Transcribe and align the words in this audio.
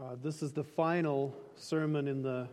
Uh, 0.00 0.14
this 0.22 0.44
is 0.44 0.52
the 0.52 0.62
final 0.62 1.34
sermon 1.56 2.06
in 2.06 2.22
the 2.22 2.48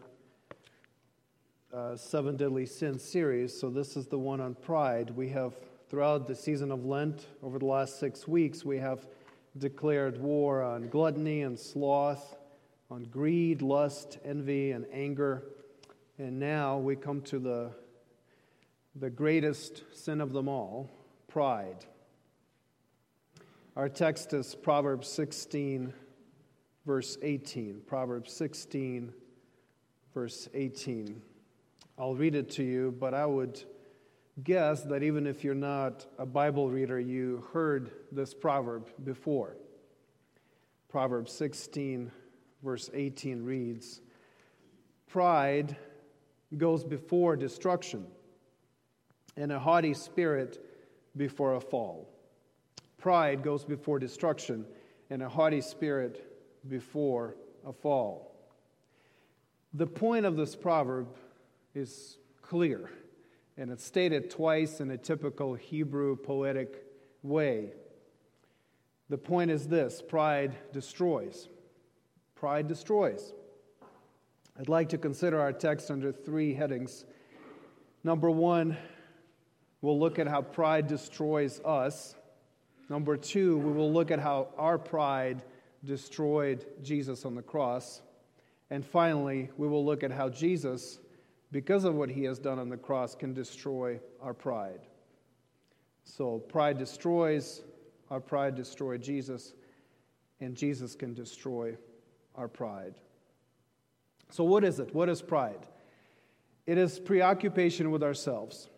uh, 1.71 1.95
Seven 1.95 2.35
Deadly 2.35 2.65
Sins 2.65 3.03
series. 3.03 3.56
So, 3.56 3.69
this 3.69 3.95
is 3.95 4.07
the 4.07 4.18
one 4.18 4.41
on 4.41 4.55
pride. 4.55 5.12
We 5.12 5.29
have, 5.29 5.54
throughout 5.88 6.28
the 6.28 6.34
season 6.34 6.71
of 6.71 6.86
Lent, 6.86 7.28
over 7.44 7.60
the 7.60 7.68
last 7.68 8.00
six 8.00 8.28
weeks, 8.28 8.66
we 8.66 8.79
have 8.79 9.05
declared 9.60 10.20
war 10.20 10.63
on 10.63 10.89
gluttony 10.89 11.44
and 11.44 11.60
sloth, 11.60 12.36
on 12.90 13.04
greed, 13.04 13.62
lust, 13.62 14.18
envy, 14.26 14.72
and 14.72 14.88
anger. 14.92 15.44
And 16.18 16.39
now 16.39 16.80
we 16.80 16.96
come 16.96 17.21
to 17.23 17.38
the, 17.38 17.70
the 18.96 19.12
greatest 19.12 19.84
sin 19.93 20.20
of 20.20 20.34
them 20.34 20.48
all 20.48 20.89
pride. 21.27 21.86
Our 23.75 23.88
text 23.88 24.34
is 24.34 24.55
Proverbs 24.55 25.07
16 25.09 25.93
verse 26.86 27.17
18. 27.21 27.81
Proverbs 27.88 28.31
16, 28.33 29.13
verse 30.13 30.48
18. 30.53 31.21
I'll 31.98 32.16
read 32.16 32.35
it 32.35 32.49
to 32.52 32.63
you, 32.63 32.95
but 32.99 33.13
I 33.13 33.25
would 33.25 33.63
guess 34.44 34.84
that 34.84 35.02
even 35.02 35.25
if 35.25 35.44
you're 35.44 35.55
not 35.55 36.05
a 36.17 36.25
Bible 36.25 36.70
reader, 36.70 36.99
you 36.99 37.48
heard 37.53 37.91
this 38.11 38.34
proverb 38.34 38.89
before. 39.03 39.55
Proverbs 40.89 41.31
16, 41.34 42.11
verse 42.63 42.89
18 42.94 43.44
reads 43.44 44.02
Pride 45.08 45.75
goes 46.58 46.83
before 46.83 47.36
destruction, 47.36 48.05
and 49.38 49.52
a 49.52 49.59
haughty 49.59 49.94
spirit 49.94 50.63
before 51.17 51.55
a 51.55 51.61
fall. 51.61 52.09
Pride 52.97 53.41
goes 53.41 53.63
before 53.63 53.99
destruction, 53.99 54.66
and 55.09 55.22
a 55.22 55.30
haughty 55.30 55.61
spirit 55.61 56.34
before 56.67 57.35
a 57.65 57.73
fall. 57.73 58.31
The 59.73 59.87
point 59.87 60.25
of 60.25 60.37
this 60.37 60.55
proverb 60.55 61.07
is 61.73 62.17
clear, 62.41 62.89
and 63.57 63.72
it's 63.72 63.83
stated 63.83 64.30
twice 64.30 64.80
in 64.80 64.91
a 64.91 64.97
typical 64.97 65.53
Hebrew 65.53 66.16
poetic 66.16 66.85
way. 67.23 67.73
The 69.09 69.17
point 69.17 69.52
is 69.52 69.67
this 69.67 70.02
pride 70.02 70.55
destroys. 70.72 71.49
Pride 72.35 72.67
destroys. 72.67 73.33
I'd 74.57 74.69
like 74.69 74.89
to 74.89 74.97
consider 74.97 75.41
our 75.41 75.52
text 75.52 75.91
under 75.91 76.11
three 76.11 76.53
headings. 76.53 77.05
Number 78.03 78.31
one, 78.31 78.77
we'll 79.81 80.00
look 80.00 80.19
at 80.19 80.27
how 80.27 80.41
pride 80.41 80.88
destroys 80.88 81.59
us. 81.66 82.16
Number 82.88 83.17
two, 83.17 83.57
we 83.57 83.73
will 83.73 83.91
look 83.91 84.11
at 84.11 84.19
how 84.19 84.50
our 84.57 84.77
pride 84.77 85.44
destroyed 85.86 86.66
Jesus 86.83 87.25
on 87.25 87.36
the 87.36 87.41
cross. 87.41 88.02
And 88.69 88.86
finally, 88.86 89.50
we 89.58 89.67
will 89.67 89.86
look 89.86 90.03
at 90.03 90.11
how 90.11 90.30
Jesus, 90.30 91.00
because 91.52 91.83
of 91.83 91.95
what 91.95 92.09
he 92.09 92.23
has 92.23 92.39
done 92.39 92.59
on 92.59 92.69
the 92.69 92.78
cross, 92.78 93.16
can 93.16 93.33
destroy 93.33 94.00
our 94.22 94.33
pride. 94.33 94.81
So, 96.03 96.39
pride 96.39 96.78
destroys, 96.78 97.61
our 98.09 98.19
pride 98.19 98.56
destroyed 98.56 99.02
Jesus, 99.02 99.53
and 100.39 100.56
Jesus 100.56 100.95
can 100.95 101.13
destroy 101.13 101.78
our 102.36 102.47
pride. 102.47 102.95
So, 104.30 104.44
what 104.44 104.63
is 104.63 104.80
it? 104.80 104.94
What 104.94 105.09
is 105.09 105.22
pride? 105.22 105.67
It 106.67 106.78
is 106.78 107.00
preoccupation 107.00 107.91
with 107.91 108.03
ourselves. 108.03 108.69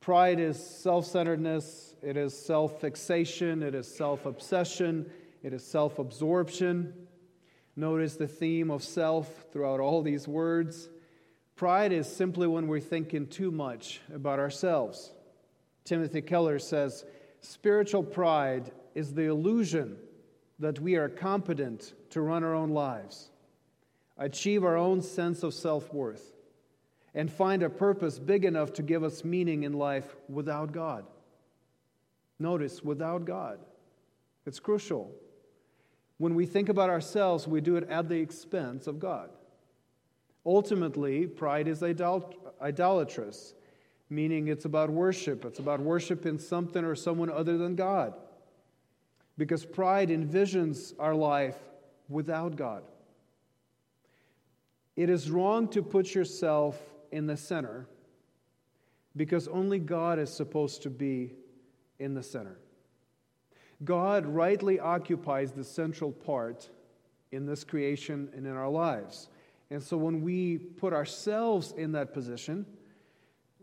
Pride 0.00 0.40
is 0.40 0.58
self 0.58 1.06
centeredness, 1.06 1.94
it 2.02 2.16
is 2.16 2.36
self 2.36 2.80
fixation, 2.80 3.62
it 3.62 3.74
is 3.74 3.86
self 3.86 4.26
obsession, 4.26 5.10
it 5.42 5.52
is 5.52 5.64
self 5.64 5.98
absorption. 5.98 6.94
Notice 7.74 8.16
the 8.16 8.28
theme 8.28 8.70
of 8.70 8.82
self 8.82 9.46
throughout 9.52 9.80
all 9.80 10.02
these 10.02 10.28
words. 10.28 10.88
Pride 11.56 11.92
is 11.92 12.06
simply 12.06 12.46
when 12.46 12.66
we're 12.66 12.80
thinking 12.80 13.26
too 13.26 13.50
much 13.50 14.00
about 14.12 14.38
ourselves. 14.38 15.12
Timothy 15.84 16.22
Keller 16.22 16.58
says 16.58 17.04
spiritual 17.40 18.02
pride 18.02 18.72
is 18.94 19.14
the 19.14 19.24
illusion 19.24 19.96
that 20.58 20.78
we 20.80 20.96
are 20.96 21.08
competent 21.08 21.94
to 22.10 22.20
run 22.20 22.44
our 22.44 22.54
own 22.54 22.70
lives, 22.70 23.30
achieve 24.18 24.64
our 24.64 24.76
own 24.76 25.02
sense 25.02 25.42
of 25.42 25.54
self 25.54 25.92
worth, 25.92 26.32
and 27.14 27.30
find 27.30 27.62
a 27.62 27.70
purpose 27.70 28.18
big 28.18 28.44
enough 28.44 28.72
to 28.74 28.82
give 28.82 29.02
us 29.02 29.24
meaning 29.24 29.64
in 29.64 29.72
life 29.72 30.14
without 30.28 30.72
God. 30.72 31.04
Notice, 32.38 32.82
without 32.82 33.24
God. 33.24 33.58
It's 34.46 34.60
crucial. 34.60 35.12
When 36.18 36.34
we 36.34 36.46
think 36.46 36.68
about 36.68 36.90
ourselves, 36.90 37.48
we 37.48 37.60
do 37.60 37.76
it 37.76 37.88
at 37.88 38.08
the 38.08 38.16
expense 38.16 38.86
of 38.86 39.00
God. 39.00 39.30
Ultimately, 40.44 41.26
pride 41.26 41.68
is 41.68 41.82
idol- 41.82 42.34
idolatrous, 42.60 43.54
meaning 44.10 44.48
it's 44.48 44.64
about 44.64 44.90
worship. 44.90 45.44
It's 45.44 45.58
about 45.58 45.80
worshiping 45.80 46.38
something 46.38 46.84
or 46.84 46.94
someone 46.94 47.30
other 47.30 47.56
than 47.58 47.76
God. 47.76 48.14
Because 49.38 49.64
pride 49.64 50.10
envisions 50.10 50.92
our 50.98 51.14
life 51.14 51.58
without 52.08 52.56
God. 52.56 52.82
It 54.96 55.08
is 55.08 55.30
wrong 55.30 55.68
to 55.68 55.82
put 55.82 56.14
yourself 56.14 56.78
in 57.10 57.26
the 57.26 57.36
center 57.36 57.86
because 59.16 59.48
only 59.48 59.78
God 59.78 60.18
is 60.18 60.32
supposed 60.32 60.82
to 60.82 60.90
be 60.90 61.32
in 61.98 62.14
the 62.14 62.22
center. 62.22 62.58
God 63.84 64.26
rightly 64.26 64.78
occupies 64.78 65.52
the 65.52 65.64
central 65.64 66.12
part 66.12 66.68
in 67.32 67.46
this 67.46 67.64
creation 67.64 68.28
and 68.36 68.46
in 68.46 68.52
our 68.52 68.68
lives. 68.68 69.28
And 69.70 69.82
so 69.82 69.96
when 69.96 70.20
we 70.20 70.58
put 70.58 70.92
ourselves 70.92 71.72
in 71.72 71.92
that 71.92 72.12
position, 72.12 72.66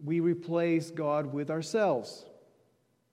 we 0.03 0.19
replace 0.19 0.91
God 0.91 1.31
with 1.31 1.52
ourselves. 1.52 2.25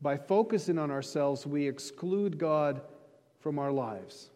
By 0.01 0.17
focusing 0.17 0.79
on 0.79 0.91
ourselves, 0.91 1.47
we 1.47 1.69
exclude 1.69 2.39
God 2.39 2.81
from 3.41 3.59
our 3.59 3.73
lives. 3.73 4.31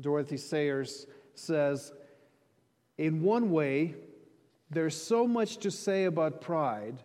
Dorothy 0.00 0.36
Sayers 0.36 1.06
says, 1.34 1.92
In 2.98 3.22
one 3.22 3.50
way, 3.50 3.94
there's 4.70 5.00
so 5.00 5.26
much 5.26 5.58
to 5.58 5.70
say 5.70 6.04
about 6.04 6.40
pride 6.40 7.02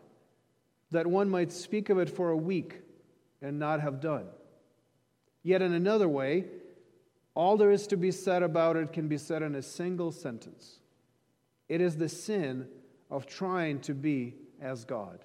that 0.91 1.07
one 1.07 1.29
might 1.29 1.51
speak 1.51 1.89
of 1.89 1.97
it 1.97 2.09
for 2.09 2.29
a 2.29 2.37
week 2.37 2.81
and 3.41 3.57
not 3.57 3.81
have 3.81 3.99
done. 3.99 4.25
Yet, 5.45 5.61
in 5.61 5.73
another 5.73 6.09
way, 6.09 6.45
all 7.35 7.55
there 7.55 7.69
is 7.69 7.85
to 7.87 7.97
be 7.97 8.09
said 8.09 8.41
about 8.41 8.77
it 8.77 8.91
can 8.91 9.07
be 9.07 9.19
said 9.19 9.43
in 9.43 9.53
a 9.53 9.61
single 9.61 10.11
sentence 10.11 10.79
it 11.69 11.81
is 11.81 11.97
the 11.97 12.09
sin 12.09 12.67
of 13.11 13.27
trying 13.27 13.79
to 13.81 13.93
be 13.93 14.33
as 14.59 14.85
God. 14.85 15.19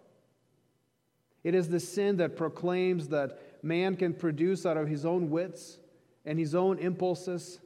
It 1.43 1.55
is 1.55 1.71
the 1.71 1.81
sin 1.81 2.19
that 2.19 2.37
proclaims 2.37 3.09
that 3.09 3.65
man 3.65 3.97
can 3.97 4.13
produce 4.13 4.67
out 4.67 4.77
of 4.77 4.89
his 4.89 5.07
own 5.07 5.31
wits 5.31 5.79
and 6.27 6.39
his 6.39 6.55
own 6.55 6.79
impulses 6.79 7.59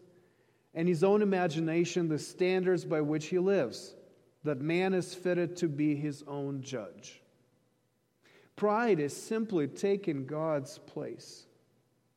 and 0.75 0.87
his 0.87 1.03
own 1.03 1.22
imagination 1.22 2.09
the 2.09 2.20
standards 2.20 2.84
by 2.84 3.00
which 3.00 3.26
he 3.26 3.41
lives, 3.41 3.94
that 4.44 4.60
man 4.60 4.94
is 4.94 5.12
fitted 5.12 5.56
to 5.56 5.66
be 5.66 5.97
his 5.97 6.22
own 6.28 6.62
judge. 6.62 7.20
Pride 8.54 9.00
is 9.00 9.16
simply 9.16 9.66
taking 9.66 10.25
God's 10.25 10.78
place 10.78 11.47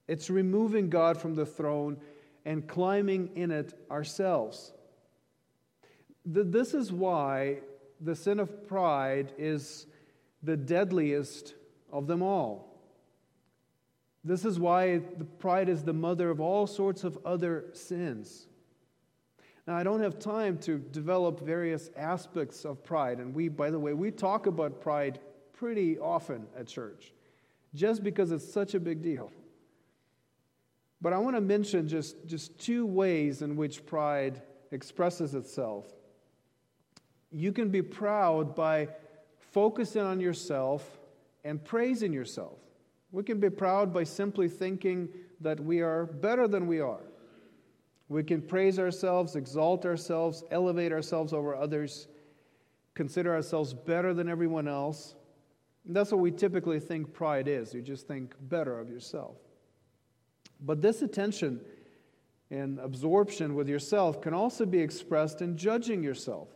it's 0.08 0.30
removing 0.30 0.90
God 0.90 1.20
from 1.20 1.36
the 1.36 1.46
throne 1.46 1.98
and 2.46 2.68
climbing 2.68 3.32
in 3.36 3.52
it 3.52 3.74
ourselves. 3.92 4.72
This 6.26 6.74
is 6.74 6.92
why 6.92 7.60
the 8.02 8.16
sin 8.16 8.40
of 8.40 8.68
pride 8.68 9.34
is 9.38 9.88
the 10.44 10.58
deadliest 10.58 11.56
of 11.92 12.08
them 12.08 12.22
all. 12.22 12.68
This 14.24 14.44
is 14.44 14.60
why 14.60 15.02
pride 15.40 15.70
is 15.70 15.84
the 15.84 15.94
mother 15.94 16.30
of 16.30 16.42
all 16.42 16.68
sorts 16.68 17.04
of 17.04 17.18
other 17.26 17.66
sins. 17.74 18.48
Now, 19.66 19.76
I 19.76 19.84
don't 19.84 20.02
have 20.02 20.20
time 20.20 20.58
to 20.60 20.78
develop 20.78 21.42
various 21.42 21.90
aspects 21.98 22.66
of 22.66 22.84
pride, 22.84 23.20
and 23.20 23.34
we, 23.34 23.50
by 23.50 23.70
the 23.70 23.80
way, 23.80 23.94
we 23.94 24.12
talk 24.12 24.48
about 24.48 24.80
pride 24.82 25.20
pretty 25.54 25.98
often 25.98 26.48
at 26.58 26.68
church, 26.68 27.14
just 27.74 28.04
because 28.04 28.32
it's 28.32 28.50
such 28.50 28.76
a 28.76 28.80
big 28.80 29.02
deal. 29.02 29.32
But 31.02 31.14
I 31.14 31.18
want 31.18 31.36
to 31.36 31.42
mention 31.42 31.88
just, 31.88 32.26
just 32.26 32.58
two 32.60 32.86
ways 32.86 33.42
in 33.42 33.56
which 33.56 33.86
pride 33.86 34.42
expresses 34.72 35.36
itself. 35.36 35.86
You 37.32 37.52
can 37.52 37.70
be 37.70 37.82
proud 37.82 38.56
by 38.56 38.90
focusing 39.40 40.02
on 40.02 40.20
yourself 40.20 41.00
and 41.44 41.64
praising 41.64 42.14
yourself. 42.14 42.60
We 43.12 43.24
can 43.24 43.40
be 43.40 43.50
proud 43.50 43.94
by 43.94 44.04
simply 44.04 44.50
thinking 44.50 45.10
that 45.42 45.60
we 45.60 45.82
are 45.82 46.06
better 46.06 46.48
than 46.48 46.68
we 46.68 46.80
are. 46.80 47.04
We 48.10 48.24
can 48.24 48.42
praise 48.42 48.80
ourselves, 48.80 49.36
exalt 49.36 49.86
ourselves, 49.86 50.44
elevate 50.52 50.92
ourselves 50.92 51.34
over 51.34 51.56
others, 51.56 52.08
consider 52.96 53.36
ourselves 53.36 53.74
better 53.74 54.14
than 54.14 54.30
everyone 54.30 54.68
else. 54.68 55.16
And 55.86 55.96
that's 55.96 56.12
what 56.12 56.22
we 56.22 56.32
typically 56.32 56.80
think 56.80 57.14
pride 57.14 57.48
is. 57.48 57.74
You 57.74 57.82
just 57.82 58.08
think 58.08 58.36
better 58.42 58.80
of 58.80 58.90
yourself. 58.90 59.38
But 60.60 60.82
this 60.82 61.02
attention 61.02 61.62
and 62.50 62.80
absorption 62.80 63.56
with 63.56 63.68
yourself 63.68 64.22
can 64.22 64.34
also 64.34 64.66
be 64.66 64.80
expressed 64.80 65.42
in 65.42 65.58
judging 65.58 66.04
yourself. 66.04 66.50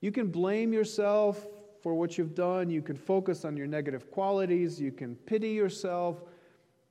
You 0.00 0.12
can 0.12 0.28
blame 0.28 0.72
yourself 0.72 1.46
for 1.82 1.94
what 1.94 2.16
you've 2.16 2.34
done, 2.34 2.70
you 2.70 2.80
can 2.80 2.96
focus 2.96 3.44
on 3.44 3.56
your 3.56 3.66
negative 3.66 4.10
qualities, 4.10 4.80
you 4.80 4.90
can 4.90 5.16
pity 5.16 5.50
yourself. 5.50 6.22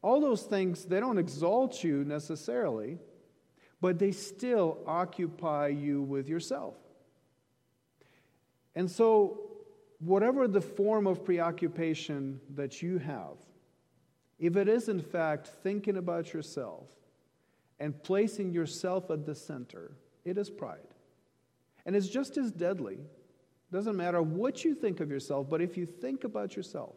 All 0.03 0.21
those 0.21 0.43
things, 0.43 0.85
they 0.85 0.99
don't 0.99 1.17
exalt 1.17 1.83
you 1.83 2.03
necessarily, 2.03 2.99
but 3.81 3.97
they 3.97 4.11
still 4.11 4.77
occupy 4.85 5.69
you 5.69 6.03
with 6.03 6.29
yourself. 6.29 6.75
And 8.75 8.89
so, 8.89 9.51
whatever 9.99 10.47
the 10.47 10.61
form 10.61 11.07
of 11.07 11.23
preoccupation 11.23 12.39
that 12.55 12.81
you 12.81 12.97
have, 12.99 13.37
if 14.43 14.57
it 14.57 14.67
is 14.67 14.89
in 14.89 14.99
fact 14.99 15.47
thinking 15.63 15.95
about 15.95 16.33
yourself 16.33 16.83
and 17.79 18.03
placing 18.03 18.51
yourself 18.51 19.09
at 19.09 19.25
the 19.25 19.33
center, 19.33 19.91
it 20.25 20.37
is 20.37 20.49
pride. 20.49 20.79
And 21.85 21.95
it's 21.95 22.09
just 22.09 22.35
as 22.35 22.51
deadly. 22.51 22.97
Doesn't 23.71 23.95
matter 23.95 24.21
what 24.21 24.65
you 24.65 24.75
think 24.75 24.99
of 24.99 25.09
yourself, 25.09 25.49
but 25.49 25.61
if 25.61 25.77
you 25.77 25.85
think 25.85 26.25
about 26.25 26.57
yourself, 26.57 26.93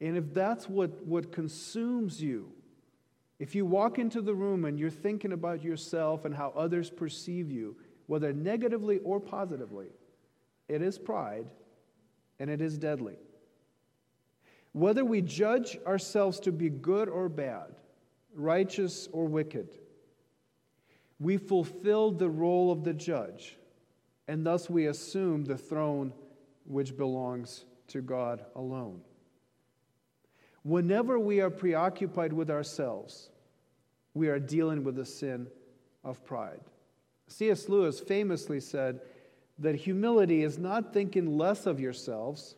and 0.00 0.16
if 0.16 0.32
that's 0.32 0.68
what, 0.68 1.04
what 1.04 1.32
consumes 1.32 2.22
you, 2.22 2.52
if 3.40 3.56
you 3.56 3.66
walk 3.66 3.98
into 3.98 4.22
the 4.22 4.36
room 4.36 4.66
and 4.66 4.78
you're 4.78 4.90
thinking 4.90 5.32
about 5.32 5.64
yourself 5.64 6.24
and 6.24 6.32
how 6.32 6.52
others 6.54 6.90
perceive 6.90 7.50
you, 7.50 7.76
whether 8.06 8.32
negatively 8.32 9.00
or 9.00 9.18
positively, 9.18 9.88
it 10.68 10.80
is 10.80 10.96
pride 10.96 11.46
and 12.38 12.48
it 12.48 12.60
is 12.60 12.78
deadly. 12.78 13.16
Whether 14.74 15.04
we 15.04 15.22
judge 15.22 15.78
ourselves 15.86 16.40
to 16.40 16.52
be 16.52 16.68
good 16.68 17.08
or 17.08 17.28
bad, 17.28 17.76
righteous 18.34 19.08
or 19.12 19.24
wicked, 19.24 19.70
we 21.20 21.36
fulfill 21.36 22.10
the 22.10 22.28
role 22.28 22.72
of 22.72 22.82
the 22.82 22.92
judge, 22.92 23.56
and 24.26 24.44
thus 24.44 24.68
we 24.68 24.86
assume 24.86 25.44
the 25.44 25.56
throne 25.56 26.12
which 26.64 26.96
belongs 26.96 27.64
to 27.86 28.00
God 28.00 28.44
alone. 28.56 29.00
Whenever 30.64 31.20
we 31.20 31.40
are 31.40 31.50
preoccupied 31.50 32.32
with 32.32 32.50
ourselves, 32.50 33.30
we 34.12 34.28
are 34.28 34.40
dealing 34.40 34.82
with 34.82 34.96
the 34.96 35.04
sin 35.04 35.46
of 36.02 36.24
pride. 36.24 36.60
C.S. 37.28 37.68
Lewis 37.68 38.00
famously 38.00 38.58
said 38.58 39.02
that 39.60 39.76
humility 39.76 40.42
is 40.42 40.58
not 40.58 40.92
thinking 40.92 41.38
less 41.38 41.64
of 41.66 41.78
yourselves, 41.78 42.56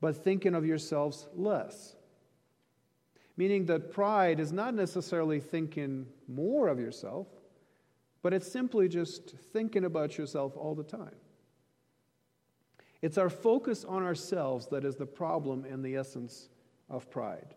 but 0.00 0.16
thinking 0.16 0.54
of 0.54 0.64
yourselves 0.64 1.26
less. 1.34 1.96
Meaning 3.36 3.66
that 3.66 3.92
pride 3.92 4.40
is 4.40 4.52
not 4.52 4.74
necessarily 4.74 5.40
thinking 5.40 6.06
more 6.26 6.68
of 6.68 6.78
yourself, 6.80 7.28
but 8.22 8.34
it's 8.34 8.50
simply 8.50 8.88
just 8.88 9.36
thinking 9.52 9.84
about 9.84 10.18
yourself 10.18 10.56
all 10.56 10.74
the 10.74 10.82
time. 10.82 11.14
It's 13.00 13.18
our 13.18 13.30
focus 13.30 13.84
on 13.84 14.02
ourselves 14.02 14.66
that 14.68 14.84
is 14.84 14.96
the 14.96 15.06
problem 15.06 15.64
and 15.64 15.84
the 15.84 15.96
essence 15.96 16.48
of 16.90 17.10
pride. 17.10 17.54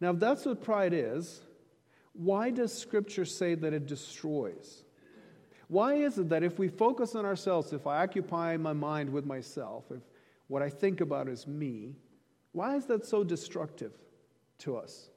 Now, 0.00 0.10
if 0.10 0.20
that's 0.20 0.46
what 0.46 0.62
pride 0.62 0.92
is, 0.92 1.40
why 2.12 2.50
does 2.50 2.72
Scripture 2.72 3.24
say 3.24 3.56
that 3.56 3.72
it 3.72 3.86
destroys? 3.86 4.84
Why 5.66 5.94
is 5.94 6.18
it 6.18 6.28
that 6.28 6.44
if 6.44 6.58
we 6.58 6.68
focus 6.68 7.16
on 7.16 7.24
ourselves, 7.24 7.72
if 7.72 7.86
I 7.86 8.02
occupy 8.02 8.56
my 8.56 8.72
mind 8.72 9.10
with 9.10 9.26
myself, 9.26 9.84
if 9.90 10.02
what 10.48 10.62
I 10.62 10.68
think 10.68 11.00
about 11.00 11.28
is 11.28 11.46
me, 11.46 11.94
why 12.52 12.76
is 12.76 12.86
that 12.86 13.06
so 13.06 13.24
destructive 13.24 13.92
to 14.58 14.76
us? 14.76 15.10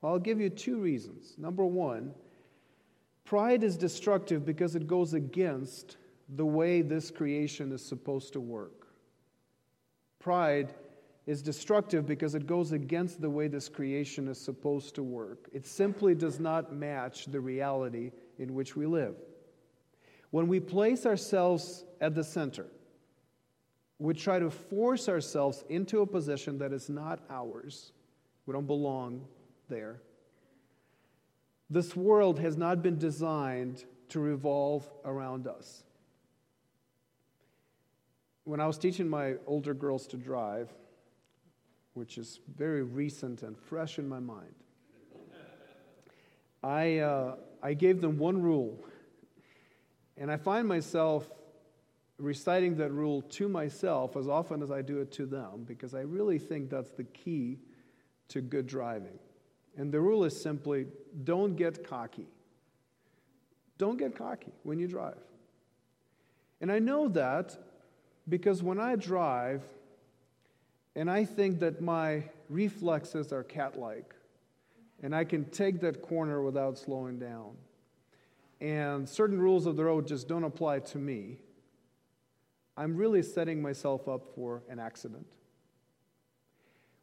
Well, 0.00 0.12
I'll 0.12 0.18
give 0.18 0.40
you 0.40 0.48
two 0.48 0.78
reasons. 0.78 1.34
Number 1.36 1.64
one, 1.64 2.14
pride 3.24 3.62
is 3.62 3.76
destructive 3.76 4.46
because 4.46 4.74
it 4.74 4.86
goes 4.86 5.14
against 5.14 5.96
the 6.28 6.46
way 6.46 6.80
this 6.82 7.10
creation 7.10 7.72
is 7.72 7.84
supposed 7.84 8.32
to 8.32 8.40
work. 8.40 8.86
Pride 10.18 10.74
is 11.26 11.42
destructive 11.42 12.06
because 12.06 12.34
it 12.34 12.46
goes 12.46 12.72
against 12.72 13.20
the 13.20 13.30
way 13.30 13.48
this 13.48 13.68
creation 13.68 14.28
is 14.28 14.40
supposed 14.40 14.94
to 14.94 15.02
work. 15.02 15.48
It 15.52 15.66
simply 15.66 16.14
does 16.14 16.40
not 16.40 16.74
match 16.74 17.26
the 17.26 17.40
reality 17.40 18.12
in 18.38 18.54
which 18.54 18.76
we 18.76 18.86
live. 18.86 19.16
When 20.30 20.48
we 20.48 20.60
place 20.60 21.06
ourselves 21.06 21.84
at 22.00 22.14
the 22.14 22.24
center, 22.24 22.66
we 24.00 24.14
try 24.14 24.38
to 24.38 24.50
force 24.50 25.10
ourselves 25.10 25.62
into 25.68 26.00
a 26.00 26.06
position 26.06 26.56
that 26.58 26.72
is 26.72 26.88
not 26.88 27.20
ours. 27.28 27.92
We 28.46 28.54
don't 28.54 28.66
belong 28.66 29.26
there. 29.68 30.00
This 31.68 31.94
world 31.94 32.38
has 32.38 32.56
not 32.56 32.82
been 32.82 32.98
designed 32.98 33.84
to 34.08 34.18
revolve 34.18 34.90
around 35.04 35.46
us. 35.46 35.84
When 38.44 38.58
I 38.58 38.66
was 38.66 38.78
teaching 38.78 39.06
my 39.06 39.34
older 39.46 39.74
girls 39.74 40.06
to 40.08 40.16
drive, 40.16 40.72
which 41.92 42.16
is 42.16 42.40
very 42.56 42.82
recent 42.82 43.42
and 43.42 43.56
fresh 43.56 43.98
in 43.98 44.08
my 44.08 44.18
mind, 44.18 44.54
I, 46.62 46.98
uh, 46.98 47.36
I 47.62 47.74
gave 47.74 48.00
them 48.00 48.16
one 48.16 48.40
rule 48.40 48.82
and 50.16 50.30
I 50.30 50.38
find 50.38 50.66
myself 50.66 51.30
reciting 52.20 52.76
that 52.76 52.92
rule 52.92 53.22
to 53.22 53.48
myself 53.48 54.16
as 54.16 54.28
often 54.28 54.62
as 54.62 54.70
I 54.70 54.82
do 54.82 54.98
it 54.98 55.10
to 55.12 55.26
them 55.26 55.64
because 55.66 55.94
I 55.94 56.00
really 56.00 56.38
think 56.38 56.70
that's 56.70 56.90
the 56.90 57.04
key 57.04 57.58
to 58.28 58.40
good 58.40 58.66
driving. 58.66 59.18
And 59.76 59.92
the 59.92 60.00
rule 60.00 60.24
is 60.24 60.40
simply 60.40 60.86
don't 61.24 61.56
get 61.56 61.86
cocky. 61.88 62.26
Don't 63.78 63.96
get 63.96 64.16
cocky 64.16 64.52
when 64.62 64.78
you 64.78 64.86
drive. 64.86 65.18
And 66.60 66.70
I 66.70 66.78
know 66.78 67.08
that 67.08 67.56
because 68.28 68.62
when 68.62 68.78
I 68.78 68.96
drive 68.96 69.62
and 70.94 71.10
I 71.10 71.24
think 71.24 71.60
that 71.60 71.80
my 71.80 72.24
reflexes 72.48 73.32
are 73.32 73.42
cat 73.42 73.78
like 73.78 74.14
and 75.02 75.14
I 75.14 75.24
can 75.24 75.46
take 75.46 75.80
that 75.80 76.02
corner 76.02 76.42
without 76.42 76.76
slowing 76.76 77.18
down 77.18 77.56
and 78.60 79.08
certain 79.08 79.40
rules 79.40 79.66
of 79.66 79.76
the 79.76 79.84
road 79.84 80.06
just 80.06 80.28
don't 80.28 80.44
apply 80.44 80.80
to 80.80 80.98
me, 80.98 81.38
I'm 82.76 82.96
really 82.96 83.22
setting 83.22 83.60
myself 83.60 84.08
up 84.08 84.34
for 84.34 84.62
an 84.68 84.78
accident. 84.78 85.26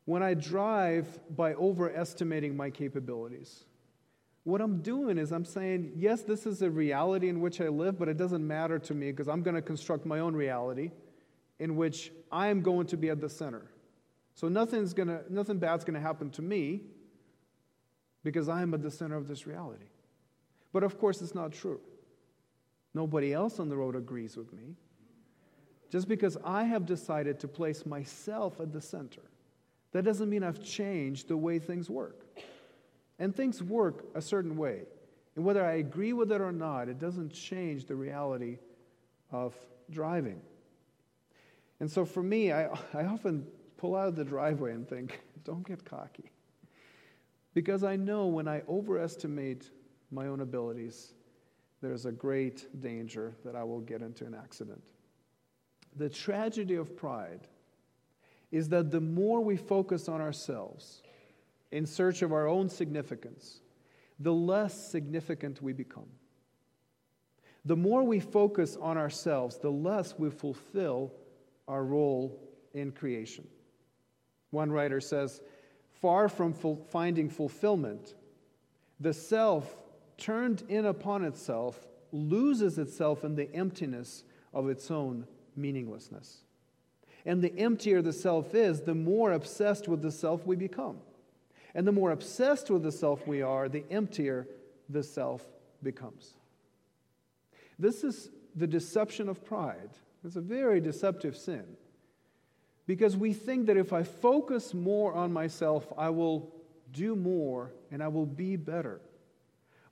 When 0.05 0.23
I 0.23 0.33
drive 0.33 1.19
by 1.35 1.53
overestimating 1.53 2.55
my 2.55 2.69
capabilities, 2.69 3.65
what 4.43 4.61
I'm 4.61 4.81
doing 4.81 5.17
is 5.17 5.33
I'm 5.33 5.43
saying, 5.43 5.91
yes, 5.97 6.21
this 6.21 6.45
is 6.45 6.61
a 6.61 6.69
reality 6.69 7.27
in 7.27 7.41
which 7.41 7.59
I 7.59 7.67
live, 7.67 7.99
but 7.99 8.07
it 8.07 8.15
doesn't 8.15 8.47
matter 8.47 8.79
to 8.79 8.93
me 8.93 9.11
because 9.11 9.27
I'm 9.27 9.43
going 9.43 9.55
to 9.55 9.61
construct 9.61 10.05
my 10.05 10.19
own 10.19 10.33
reality 10.33 10.91
in 11.59 11.75
which 11.75 12.13
I 12.31 12.47
am 12.47 12.61
going 12.61 12.87
to 12.87 12.97
be 12.97 13.09
at 13.09 13.19
the 13.19 13.29
center. 13.29 13.65
So 14.35 14.47
nothing's 14.47 14.93
gonna, 14.93 15.23
nothing 15.29 15.57
bad's 15.57 15.83
going 15.83 15.95
to 15.95 15.99
happen 15.99 16.29
to 16.31 16.41
me 16.41 16.83
because 18.23 18.47
I 18.47 18.61
am 18.61 18.73
at 18.73 18.81
the 18.81 18.91
center 18.91 19.17
of 19.17 19.27
this 19.27 19.45
reality. 19.45 19.87
But 20.71 20.83
of 20.83 20.97
course, 20.99 21.21
it's 21.21 21.35
not 21.35 21.51
true. 21.51 21.81
Nobody 22.93 23.33
else 23.33 23.59
on 23.59 23.67
the 23.67 23.75
road 23.75 23.95
agrees 23.95 24.37
with 24.37 24.53
me. 24.53 24.75
Just 25.89 26.07
because 26.07 26.37
I 26.43 26.63
have 26.63 26.85
decided 26.85 27.39
to 27.39 27.47
place 27.47 27.85
myself 27.85 28.59
at 28.59 28.73
the 28.73 28.81
center, 28.81 29.21
that 29.91 30.03
doesn't 30.03 30.29
mean 30.29 30.43
I've 30.43 30.61
changed 30.61 31.27
the 31.27 31.37
way 31.37 31.59
things 31.59 31.89
work. 31.89 32.25
And 33.19 33.35
things 33.35 33.63
work 33.63 34.05
a 34.13 34.21
certain 34.21 34.57
way. 34.57 34.83
And 35.35 35.45
whether 35.45 35.65
I 35.65 35.73
agree 35.73 36.13
with 36.13 36.31
it 36.31 36.41
or 36.41 36.51
not, 36.51 36.89
it 36.89 36.99
doesn't 36.99 37.31
change 37.31 37.85
the 37.85 37.95
reality 37.95 38.57
of 39.31 39.55
driving. 39.89 40.41
And 41.79 41.89
so 41.89 42.05
for 42.05 42.23
me, 42.23 42.51
I, 42.51 42.65
I 42.93 43.05
often 43.05 43.47
pull 43.77 43.95
out 43.95 44.07
of 44.07 44.15
the 44.15 44.25
driveway 44.25 44.73
and 44.73 44.87
think, 44.87 45.21
don't 45.43 45.65
get 45.65 45.85
cocky. 45.85 46.31
Because 47.53 47.83
I 47.83 47.95
know 47.95 48.27
when 48.27 48.47
I 48.47 48.61
overestimate 48.67 49.71
my 50.11 50.27
own 50.27 50.41
abilities, 50.41 51.13
there's 51.81 52.05
a 52.05 52.11
great 52.11 52.81
danger 52.81 53.35
that 53.45 53.55
I 53.55 53.63
will 53.63 53.79
get 53.81 54.01
into 54.01 54.25
an 54.25 54.35
accident. 54.35 54.81
The 55.97 56.09
tragedy 56.09 56.75
of 56.75 56.95
pride 56.95 57.47
is 58.51 58.69
that 58.69 58.91
the 58.91 59.01
more 59.01 59.41
we 59.41 59.57
focus 59.57 60.07
on 60.07 60.21
ourselves 60.21 61.01
in 61.71 61.85
search 61.85 62.21
of 62.21 62.31
our 62.31 62.47
own 62.47 62.69
significance, 62.69 63.61
the 64.19 64.33
less 64.33 64.89
significant 64.89 65.61
we 65.61 65.73
become. 65.73 66.09
The 67.65 67.75
more 67.75 68.03
we 68.03 68.19
focus 68.19 68.77
on 68.79 68.97
ourselves, 68.97 69.57
the 69.57 69.71
less 69.71 70.17
we 70.17 70.29
fulfill 70.29 71.11
our 71.67 71.83
role 71.83 72.39
in 72.73 72.91
creation. 72.91 73.47
One 74.51 74.71
writer 74.71 75.01
says, 75.01 75.41
Far 76.01 76.29
from 76.29 76.53
finding 76.53 77.29
fulfillment, 77.29 78.13
the 78.99 79.13
self 79.13 79.75
turned 80.17 80.63
in 80.69 80.85
upon 80.85 81.25
itself, 81.25 81.87
loses 82.11 82.77
itself 82.77 83.23
in 83.25 83.35
the 83.35 83.53
emptiness 83.53 84.23
of 84.53 84.69
its 84.69 84.89
own 84.89 85.27
meaninglessness. 85.57 86.37
And 87.25 87.41
the 87.41 87.57
emptier 87.57 88.01
the 88.01 88.13
self 88.13 88.55
is, 88.55 88.81
the 88.81 88.95
more 88.95 89.33
obsessed 89.33 89.87
with 89.87 90.01
the 90.01 90.11
self 90.11 90.45
we 90.45 90.55
become. 90.55 90.97
And 91.75 91.85
the 91.85 91.91
more 91.91 92.11
obsessed 92.11 92.69
with 92.69 92.83
the 92.83 92.91
self 92.91 93.27
we 93.27 93.41
are, 93.41 93.67
the 93.67 93.83
emptier 93.91 94.47
the 94.89 95.03
self 95.03 95.45
becomes. 95.83 96.33
This 97.77 98.03
is 98.03 98.29
the 98.55 98.67
deception 98.67 99.29
of 99.29 99.45
pride. 99.45 99.89
It's 100.23 100.35
a 100.35 100.41
very 100.41 100.79
deceptive 100.79 101.35
sin. 101.37 101.65
Because 102.87 103.17
we 103.17 103.33
think 103.33 103.67
that 103.67 103.77
if 103.77 103.91
I 103.91 104.03
focus 104.03 104.73
more 104.73 105.13
on 105.13 105.33
myself, 105.33 105.91
I 105.97 106.09
will 106.09 106.53
do 106.93 107.15
more 107.15 107.73
and 107.91 108.01
I 108.01 108.07
will 108.07 108.25
be 108.25 108.55
better. 108.55 109.01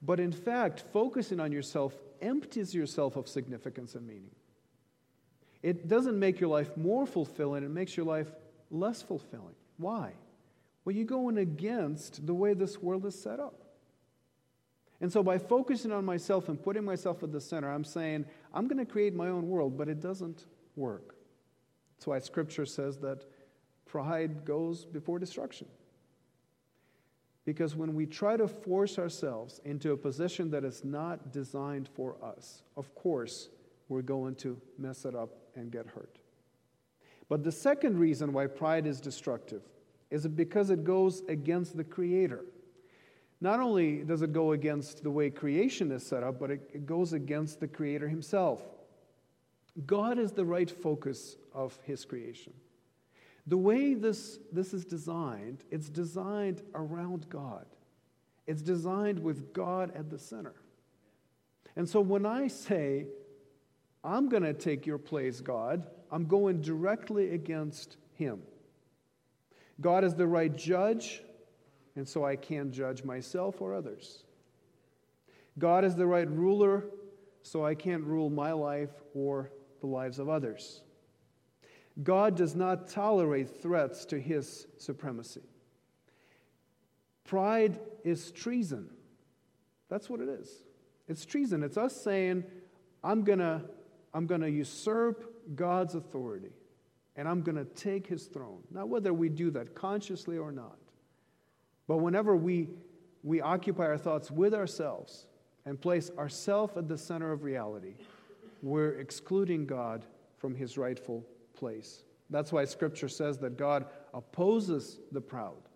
But 0.01 0.19
in 0.19 0.31
fact, 0.31 0.83
focusing 0.93 1.39
on 1.39 1.51
yourself 1.51 1.93
empties 2.21 2.73
yourself 2.73 3.17
of 3.17 3.27
significance 3.27 3.95
and 3.95 4.07
meaning. 4.07 4.31
It 5.65 5.87
doesn't 5.87 6.19
make 6.19 6.39
your 6.39 6.51
life 6.51 6.77
more 6.77 7.07
fulfilling, 7.07 7.63
it 7.63 7.71
makes 7.71 7.97
your 7.97 8.05
life 8.05 8.31
less 8.69 9.01
fulfilling. 9.01 9.55
Why? 9.77 10.11
Well, 10.85 10.95
you're 10.95 11.05
going 11.05 11.39
against 11.39 12.27
the 12.27 12.35
way 12.35 12.53
this 12.53 12.83
world 12.83 13.03
is 13.07 13.19
set 13.19 13.39
up. 13.39 13.63
And 15.01 15.11
so, 15.11 15.23
by 15.23 15.39
focusing 15.39 15.91
on 15.91 16.05
myself 16.05 16.49
and 16.49 16.61
putting 16.61 16.85
myself 16.85 17.23
at 17.23 17.31
the 17.31 17.41
center, 17.41 17.71
I'm 17.71 17.83
saying, 17.83 18.25
I'm 18.53 18.67
going 18.67 18.77
to 18.77 18.85
create 18.85 19.15
my 19.15 19.29
own 19.29 19.49
world, 19.49 19.75
but 19.75 19.89
it 19.89 20.01
doesn't 20.01 20.45
work. 20.75 21.15
That's 21.97 22.05
why 22.05 22.19
Scripture 22.19 22.67
says 22.67 22.99
that 22.99 23.25
pride 23.87 24.45
goes 24.45 24.85
before 24.85 25.17
destruction. 25.17 25.65
Because 27.43 27.75
when 27.75 27.95
we 27.95 28.05
try 28.05 28.37
to 28.37 28.47
force 28.47 28.99
ourselves 28.99 29.61
into 29.65 29.93
a 29.93 29.97
position 29.97 30.51
that 30.51 30.63
is 30.63 30.85
not 30.85 31.31
designed 31.31 31.89
for 31.89 32.17
us, 32.23 32.61
of 32.77 32.93
course, 32.93 33.49
we're 33.89 34.01
going 34.01 34.35
to 34.35 34.59
mess 34.77 35.05
it 35.05 35.15
up 35.15 35.29
and 35.55 35.71
get 35.71 35.85
hurt. 35.85 36.17
But 37.29 37.43
the 37.43 37.51
second 37.51 37.97
reason 37.97 38.33
why 38.33 38.47
pride 38.47 38.85
is 38.85 38.99
destructive 38.99 39.61
is 40.11 40.27
because 40.27 40.69
it 40.69 40.83
goes 40.83 41.23
against 41.27 41.75
the 41.75 41.83
Creator. 41.83 42.45
Not 43.41 43.59
only 43.59 44.03
does 44.03 44.21
it 44.21 44.31
go 44.31 44.53
against 44.53 45.03
the 45.03 45.11
way 45.11 45.29
creation 45.29 45.91
is 45.91 46.05
set 46.05 46.23
up, 46.23 46.39
but 46.39 46.51
it, 46.51 46.69
it 46.73 46.85
goes 46.85 47.13
against 47.13 47.59
the 47.59 47.67
Creator 47.67 48.07
Himself. 48.07 48.61
God 49.85 50.17
is 50.17 50.31
the 50.31 50.45
right 50.45 50.69
focus 50.69 51.35
of 51.53 51.77
His 51.83 52.05
creation. 52.05 52.53
The 53.47 53.57
way 53.57 53.93
this, 53.93 54.39
this 54.51 54.73
is 54.73 54.85
designed, 54.85 55.63
it's 55.69 55.89
designed 55.89 56.63
around 56.73 57.29
God. 57.29 57.65
It's 58.47 58.61
designed 58.61 59.19
with 59.19 59.53
God 59.53 59.91
at 59.95 60.09
the 60.09 60.17
center. 60.17 60.55
And 61.75 61.87
so 61.87 61.99
when 61.99 62.25
I 62.25 62.47
say, 62.47 63.07
I'm 64.05 64.29
going 64.29 64.43
to 64.43 64.53
take 64.53 64.85
your 64.85 64.99
place, 64.99 65.41
God, 65.41 65.87
I'm 66.11 66.27
going 66.27 66.61
directly 66.61 67.33
against 67.33 67.97
Him. 68.13 68.43
God 69.81 70.03
is 70.03 70.13
the 70.13 70.27
right 70.27 70.55
judge, 70.55 71.23
and 71.95 72.07
so 72.07 72.23
I 72.23 72.35
can't 72.35 72.71
judge 72.71 73.03
myself 73.03 73.61
or 73.61 73.73
others. 73.73 74.23
God 75.57 75.83
is 75.83 75.95
the 75.95 76.05
right 76.05 76.29
ruler, 76.29 76.85
so 77.41 77.65
I 77.65 77.73
can't 77.73 78.03
rule 78.03 78.29
my 78.29 78.51
life 78.51 78.91
or 79.15 79.51
the 79.81 79.87
lives 79.87 80.19
of 80.19 80.29
others. 80.29 80.81
God 82.03 82.35
does 82.35 82.55
not 82.55 82.87
tolerate 82.87 83.61
threats 83.61 84.05
to 84.05 84.19
his 84.19 84.67
supremacy. 84.77 85.43
Pride 87.23 87.79
is 88.03 88.31
treason. 88.31 88.89
That's 89.89 90.09
what 90.09 90.19
it 90.19 90.29
is. 90.29 90.49
It's 91.07 91.25
treason. 91.25 91.63
It's 91.63 91.77
us 91.77 91.95
saying, 91.95 92.43
I'm 93.03 93.23
going 93.23 93.39
to 93.39 93.61
I'm 94.15 94.27
going 94.27 94.41
to 94.41 94.49
usurp 94.49 95.55
God's 95.55 95.93
authority 95.93 96.53
and 97.17 97.27
I'm 97.27 97.41
going 97.41 97.57
to 97.57 97.65
take 97.65 98.07
his 98.07 98.25
throne. 98.27 98.61
Now, 98.71 98.85
whether 98.85 99.13
we 99.13 99.27
do 99.27 99.51
that 99.51 99.75
consciously 99.75 100.37
or 100.37 100.53
not, 100.53 100.77
but 101.85 101.97
whenever 101.97 102.35
we, 102.35 102.69
we 103.23 103.41
occupy 103.41 103.83
our 103.83 103.97
thoughts 103.97 104.31
with 104.31 104.53
ourselves 104.53 105.27
and 105.65 105.79
place 105.79 106.11
ourselves 106.17 106.77
at 106.77 106.87
the 106.87 106.97
center 106.97 107.33
of 107.33 107.43
reality, 107.43 107.95
we're 108.61 108.99
excluding 108.99 109.65
God 109.65 110.05
from 110.37 110.55
his 110.55 110.77
rightful 110.77 111.25
place. 111.53 112.05
That's 112.29 112.53
why 112.53 112.63
scripture 112.65 113.09
says 113.09 113.37
that 113.39 113.57
God 113.57 113.85
opposes 114.13 114.99
the 115.11 115.21
proud. 115.21 115.67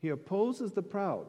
He 0.00 0.10
opposes 0.10 0.72
the 0.72 0.82
proud. 0.82 1.26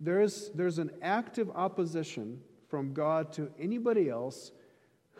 There's, 0.00 0.50
there's 0.56 0.80
an 0.80 0.90
active 1.02 1.50
opposition 1.54 2.40
from 2.68 2.92
God 2.92 3.32
to 3.34 3.50
anybody 3.60 4.08
else 4.08 4.50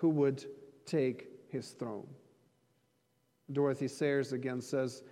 who 0.00 0.09
would 0.09 0.45
take 0.87 1.28
his 1.49 1.71
throne. 1.71 2.07
Dorothy 3.52 3.88
Sayers 3.88 4.33
again 4.33 4.61
says, 4.61 5.02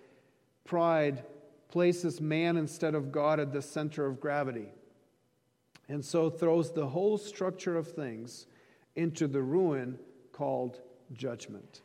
Pride 0.64 1.24
places 1.68 2.20
man 2.20 2.56
instead 2.56 2.94
of 2.94 3.12
God 3.12 3.40
at 3.40 3.52
the 3.52 3.62
center 3.62 4.06
of 4.06 4.20
gravity, 4.20 4.68
and 5.88 6.04
so 6.04 6.30
throws 6.30 6.72
the 6.72 6.86
whole 6.86 7.18
structure 7.18 7.76
of 7.76 7.92
things 7.92 8.46
into 8.94 9.26
the 9.26 9.42
ruin 9.42 9.98
called 10.32 10.80
judgment. 11.12 11.82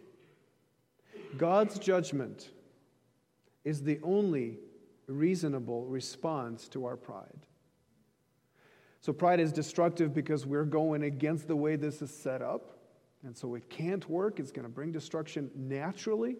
God's 1.38 1.80
judgment 1.80 2.50
is 3.64 3.84
the 3.84 4.00
only 4.04 4.58
reasonable 5.08 5.86
response 5.86 6.68
to 6.70 6.86
our 6.86 6.98
pride. 6.98 7.46
So, 9.02 9.12
pride 9.12 9.40
is 9.40 9.52
destructive 9.52 10.14
because 10.14 10.46
we're 10.46 10.64
going 10.64 11.04
against 11.04 11.48
the 11.48 11.56
way 11.56 11.76
this 11.76 12.02
is 12.02 12.16
set 12.16 12.42
up. 12.42 12.81
And 13.24 13.38
so, 13.38 13.56
it 13.56 13.70
can't 13.70 14.08
work. 14.10 14.40
It's 14.40 14.52
going 14.52 14.66
to 14.66 14.72
bring 14.72 14.92
destruction 14.92 15.52
naturally. 15.56 16.38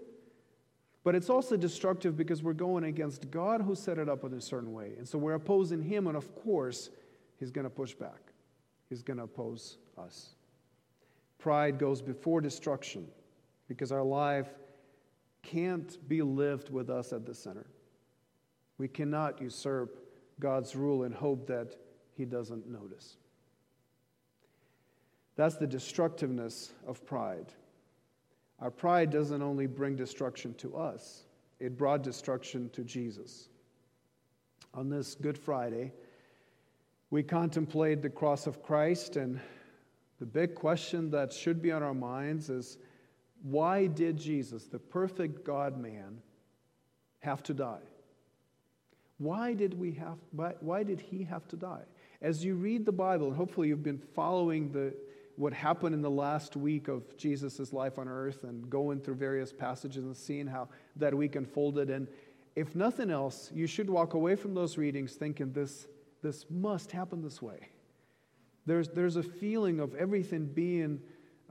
But 1.04 1.16
it's 1.16 1.30
also 1.30 1.58
destructive 1.58 2.16
because 2.16 2.44
we're 2.44 2.54
going 2.54 2.84
against 2.86 3.32
God 3.32 3.62
who 3.62 3.76
set 3.76 3.98
it 3.98 4.10
up 4.10 4.24
in 4.24 4.34
a 4.34 4.42
certain 4.42 4.74
way. 4.74 4.94
And 4.98 5.08
so, 5.08 5.18
we're 5.18 5.36
opposing 5.36 5.82
Him. 5.82 6.08
And 6.08 6.18
of 6.18 6.34
course, 6.36 6.90
He's 7.40 7.52
going 7.52 7.66
to 7.66 7.70
push 7.70 7.94
back, 7.94 8.34
He's 8.90 9.04
going 9.04 9.18
to 9.18 9.24
oppose 9.24 9.78
us. 9.98 10.36
Pride 11.38 11.80
goes 11.80 12.02
before 12.02 12.40
destruction 12.40 13.08
because 13.68 13.92
our 13.92 14.04
life 14.04 14.48
can't 15.42 15.98
be 16.08 16.22
lived 16.22 16.70
with 16.70 16.90
us 16.90 17.14
at 17.14 17.26
the 17.26 17.34
center. 17.34 17.66
We 18.78 18.88
cannot 18.88 19.42
usurp 19.42 19.98
God's 20.40 20.76
rule 20.76 21.04
and 21.04 21.14
hope 21.14 21.48
that 21.48 21.76
He 22.16 22.26
doesn't 22.26 22.68
notice. 22.68 23.18
That's 25.42 25.56
the 25.56 25.66
destructiveness 25.66 26.72
of 26.86 27.04
pride. 27.04 27.48
Our 28.60 28.70
pride 28.70 29.10
doesn't 29.10 29.42
only 29.42 29.66
bring 29.66 29.96
destruction 29.96 30.54
to 30.60 30.78
us, 30.78 31.24
it 31.60 31.80
brought 31.80 32.04
destruction 32.04 32.70
to 32.74 32.84
Jesus. 32.84 33.50
On 34.76 34.88
this 34.88 35.16
Good 35.16 35.40
Friday, 35.40 35.94
we 37.10 37.24
contemplate 37.24 38.04
the 38.04 38.10
cross 38.12 38.46
of 38.46 38.62
Christ, 38.62 39.16
and 39.16 39.40
the 40.20 40.28
big 40.28 40.54
question 40.54 41.10
that 41.10 41.34
should 41.34 41.60
be 41.60 41.72
on 41.72 41.82
our 41.82 41.96
minds 41.96 42.52
is 42.52 42.78
why 43.42 43.88
did 43.88 44.18
Jesus, 44.18 44.66
the 44.66 44.78
perfect 44.78 45.44
God 45.44 45.76
man, 45.76 46.22
have 47.22 47.42
to 47.42 47.56
die? 47.56 47.82
Why 49.18 49.56
did, 49.56 49.74
we 49.74 49.94
have, 49.94 50.20
why, 50.34 50.54
why 50.60 50.84
did 50.84 51.02
he 51.02 51.24
have 51.24 51.48
to 51.48 51.56
die? 51.56 51.86
As 52.22 52.46
you 52.46 52.54
read 52.54 52.86
the 52.86 52.92
Bible, 52.92 53.30
and 53.30 53.36
hopefully 53.36 53.70
you've 53.70 53.82
been 53.82 54.04
following 54.14 54.72
the, 54.72 54.94
what 55.36 55.54
happened 55.54 55.96
in 55.96 56.02
the 56.02 56.10
last 56.10 56.56
week 56.56 56.88
of 56.88 57.18
Jesus' 57.18 57.74
life 57.74 57.98
on 57.98 58.08
earth 58.08 58.44
and 58.44 58.70
going 58.70 59.00
through 59.00 59.16
various 59.16 59.52
passages 59.52 60.04
and 60.06 60.16
seeing 60.16 60.48
how 60.48 60.70
that 60.96 61.14
week 61.14 61.36
unfolded. 61.36 61.90
And 61.90 62.08
if 62.56 62.76
nothing 62.76 63.10
else, 63.10 63.50
you 63.54 63.68
should 63.68 63.90
walk 63.90 64.14
away 64.14 64.36
from 64.36 64.54
those 64.54 64.78
readings 64.78 65.14
thinking 65.14 65.54
this, 65.54 65.88
this 66.22 66.46
must 66.50 66.92
happen 66.92 67.22
this 67.22 67.42
way. 67.42 67.70
There's, 68.66 68.90
there's 68.90 69.16
a 69.16 69.24
feeling 69.24 69.80
of 69.80 69.96
everything 69.96 70.46
being 70.46 71.02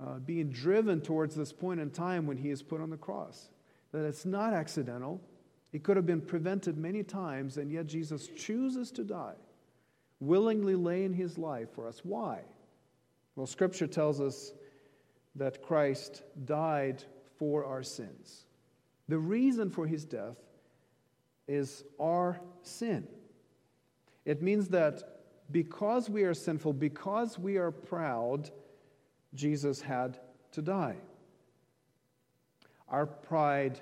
uh, 0.01 0.19
being 0.19 0.51
driven 0.51 1.01
towards 1.01 1.35
this 1.35 1.53
point 1.53 1.81
in 1.81 1.91
time 1.91 2.27
when 2.27 2.39
he 2.39 2.51
is 2.51 2.63
put 2.63 2.81
on 2.81 2.91
the 2.91 2.97
cross. 2.97 3.51
That 3.93 4.07
it's 4.07 4.25
not 4.25 4.55
accidental. 4.55 5.21
It 5.73 5.83
could 5.83 5.97
have 5.97 6.07
been 6.07 6.23
prevented 6.23 6.79
many 6.79 7.03
times, 7.03 7.59
and 7.59 7.71
yet 7.71 7.87
Jesus 7.87 8.29
chooses 8.29 8.91
to 8.93 9.05
die, 9.05 9.35
willingly 10.19 10.75
laying 10.75 11.13
his 11.13 11.39
life 11.39 11.69
for 11.75 11.87
us. 11.87 12.01
Why? 12.03 12.41
Well, 13.37 13.47
Scripture 13.47 13.87
tells 13.87 14.21
us 14.21 14.53
that 15.37 15.63
Christ 15.63 16.23
died 16.45 17.05
for 17.39 17.65
our 17.65 17.83
sins. 17.83 18.47
The 19.09 19.19
reason 19.19 19.71
for 19.71 19.87
his 19.87 20.05
death 20.05 20.37
is 21.49 21.85
our 21.99 22.41
sin. 22.63 23.07
It 24.25 24.43
means 24.43 24.69
that 24.69 25.03
because 25.51 26.09
we 26.09 26.23
are 26.23 26.35
sinful, 26.35 26.75
because 26.75 27.39
we 27.39 27.57
are 27.57 27.71
proud, 27.71 28.51
Jesus 29.35 29.81
had 29.81 30.19
to 30.53 30.63
die. 30.63 30.97
Our 32.89 33.07
pride 33.07 33.81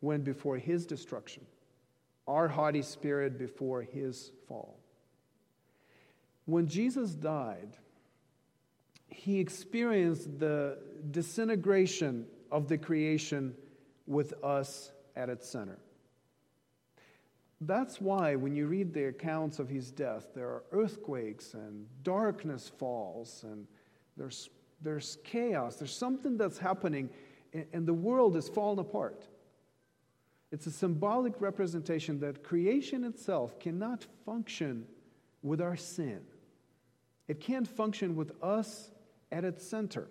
went 0.00 0.24
before 0.24 0.56
his 0.56 0.86
destruction, 0.86 1.44
our 2.26 2.48
haughty 2.48 2.82
spirit 2.82 3.38
before 3.38 3.82
his 3.82 4.32
fall. 4.46 4.78
When 6.46 6.66
Jesus 6.66 7.12
died, 7.12 7.76
he 9.10 9.38
experienced 9.38 10.38
the 10.38 10.78
disintegration 11.10 12.26
of 12.50 12.68
the 12.68 12.78
creation 12.78 13.54
with 14.06 14.32
us 14.42 14.92
at 15.16 15.28
its 15.28 15.48
center. 15.48 15.78
That's 17.60 18.00
why 18.00 18.36
when 18.36 18.56
you 18.56 18.66
read 18.66 18.94
the 18.94 19.08
accounts 19.08 19.58
of 19.58 19.68
his 19.68 19.90
death, 19.90 20.28
there 20.34 20.48
are 20.48 20.62
earthquakes 20.72 21.52
and 21.52 21.86
darkness 22.02 22.70
falls 22.78 23.44
and 23.44 23.66
there's, 24.16 24.48
there's 24.80 25.18
chaos. 25.24 25.76
There's 25.76 25.94
something 25.94 26.38
that's 26.38 26.58
happening 26.58 27.10
and 27.72 27.86
the 27.86 27.94
world 27.94 28.36
is 28.36 28.48
falling 28.48 28.78
apart. 28.78 29.26
It's 30.52 30.66
a 30.66 30.70
symbolic 30.70 31.40
representation 31.40 32.18
that 32.20 32.42
creation 32.42 33.04
itself 33.04 33.58
cannot 33.60 34.06
function 34.24 34.86
with 35.42 35.60
our 35.60 35.76
sin. 35.76 36.20
It 37.28 37.40
can't 37.40 37.68
function 37.68 38.16
with 38.16 38.32
us 38.42 38.90
at 39.32 39.44
its 39.44 39.66
center. 39.66 40.08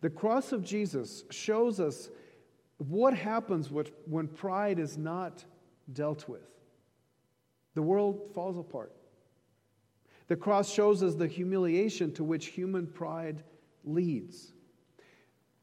The 0.00 0.10
cross 0.10 0.52
of 0.52 0.64
Jesus 0.64 1.24
shows 1.30 1.78
us 1.78 2.10
what 2.78 3.14
happens 3.14 3.70
when 3.70 4.28
pride 4.28 4.78
is 4.78 4.98
not 4.98 5.44
dealt 5.92 6.28
with. 6.28 6.48
The 7.74 7.82
world 7.82 8.30
falls 8.34 8.58
apart. 8.58 8.92
The 10.28 10.36
cross 10.36 10.72
shows 10.72 11.02
us 11.02 11.14
the 11.14 11.26
humiliation 11.26 12.12
to 12.14 12.24
which 12.24 12.46
human 12.46 12.86
pride 12.86 13.42
leads. 13.84 14.52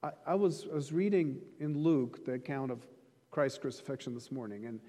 I, 0.03 0.11
I, 0.25 0.35
was, 0.35 0.67
I 0.71 0.75
was 0.75 0.91
reading 0.91 1.39
in 1.59 1.77
Luke 1.77 2.25
the 2.25 2.33
account 2.33 2.71
of 2.71 2.85
Christ's 3.31 3.59
crucifixion 3.59 4.13
this 4.13 4.31
morning, 4.31 4.65
and, 4.65 4.79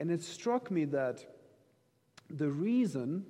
and 0.00 0.10
it 0.10 0.22
struck 0.22 0.70
me 0.70 0.84
that 0.86 1.24
the 2.30 2.50
reason, 2.50 3.24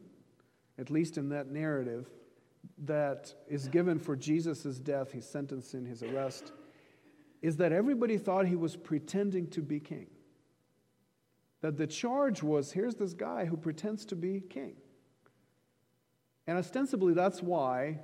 at 0.79 0.91
least 0.91 1.19
in 1.19 1.29
that 1.31 1.49
narrative, 1.51 2.09
that 2.85 3.35
is 3.49 3.69
given 3.69 3.99
for 3.99 4.17
Jesus' 4.17 4.79
death, 4.79 5.13
his 5.13 5.29
sentence 5.29 5.75
in 5.75 5.85
his 5.85 6.03
arrest, 6.03 6.53
is 7.41 7.57
that 7.57 7.73
everybody 7.73 8.19
thought 8.19 8.47
he 8.47 8.57
was 8.57 8.77
pretending 8.77 9.49
to 9.49 9.61
be 9.61 9.81
king. 9.81 10.07
That 11.61 11.77
the 11.77 11.87
charge 11.87 12.43
was 12.43 12.73
here's 12.73 12.97
this 12.97 13.15
guy 13.15 13.45
who 13.45 13.57
pretends 13.57 14.05
to 14.07 14.17
be 14.17 14.41
king. 14.41 14.77
And 16.47 16.59
ostensibly, 16.59 17.15
that's 17.15 17.43
why 17.43 18.01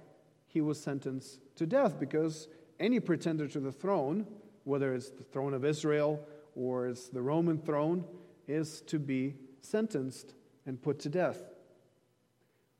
he 0.46 0.60
was 0.60 0.80
sentenced 0.80 1.40
to 1.56 1.66
death, 1.66 1.98
because 1.98 2.48
any 2.78 3.00
pretender 3.00 3.48
to 3.48 3.60
the 3.60 3.72
throne, 3.72 4.26
whether 4.64 4.94
it's 4.94 5.10
the 5.10 5.24
throne 5.24 5.54
of 5.54 5.64
Israel 5.64 6.24
or 6.54 6.88
it's 6.88 7.08
the 7.08 7.22
Roman 7.22 7.58
throne, 7.58 8.04
is 8.46 8.80
to 8.82 8.98
be 8.98 9.34
sentenced 9.60 10.34
and 10.66 10.80
put 10.80 11.00
to 11.00 11.08
death. 11.08 11.42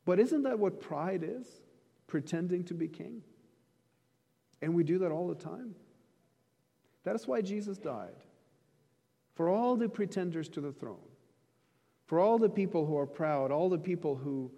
But 0.04 0.18
isn't 0.18 0.44
that 0.44 0.58
what 0.58 0.80
pride 0.80 1.23
is? 1.23 1.47
Pretending 2.09 2.65
to 2.65 2.75
be 2.75 2.88
king? 2.88 3.23
And 4.61 4.75
we 4.75 4.83
do 4.83 4.99
that 4.99 5.12
all 5.12 5.29
the 5.29 5.37
time. 5.37 5.77
That 7.05 7.15
is 7.15 7.29
why 7.29 7.41
Jesus 7.41 7.79
died. 7.79 8.17
For 9.35 9.49
all 9.49 9.77
the 9.77 9.88
pretenders 9.88 10.49
to 10.50 10.61
the 10.61 10.73
throne, 10.73 10.97
for 12.07 12.19
all 12.19 12.38
the 12.38 12.49
people 12.49 12.85
who 12.85 12.99
are 12.99 13.07
proud, 13.07 13.53
all 13.53 13.69
the 13.69 13.79
people 13.79 14.17
who 14.17 14.50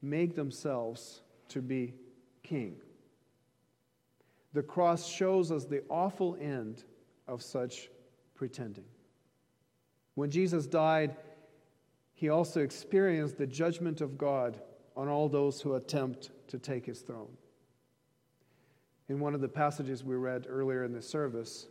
make 0.00 0.34
themselves 0.34 1.20
to 1.48 1.60
be 1.60 1.92
king. 2.42 2.76
The 4.54 4.62
cross 4.62 5.06
shows 5.06 5.50
us 5.50 5.64
the 5.64 5.82
awful 5.90 6.36
end 6.40 6.84
of 7.28 7.42
such 7.42 7.90
pretending. 8.34 8.84
When 10.14 10.30
Jesus 10.30 10.66
died, 10.66 11.16
he 12.14 12.28
also 12.28 12.60
experienced 12.60 13.38
the 13.38 13.46
judgment 13.46 14.00
of 14.00 14.18
God 14.18 14.60
on 14.96 15.08
all 15.08 15.28
those 15.28 15.60
who 15.60 15.74
attempt 15.74 16.30
to 16.52 16.58
take 16.58 16.84
his 16.84 17.00
throne. 17.00 17.34
In 19.08 19.20
one 19.20 19.34
of 19.34 19.40
the 19.40 19.48
passages 19.48 20.04
we 20.04 20.16
read 20.16 20.46
earlier 20.46 20.84
in 20.84 20.92
the 20.92 21.00
service, 21.00 21.66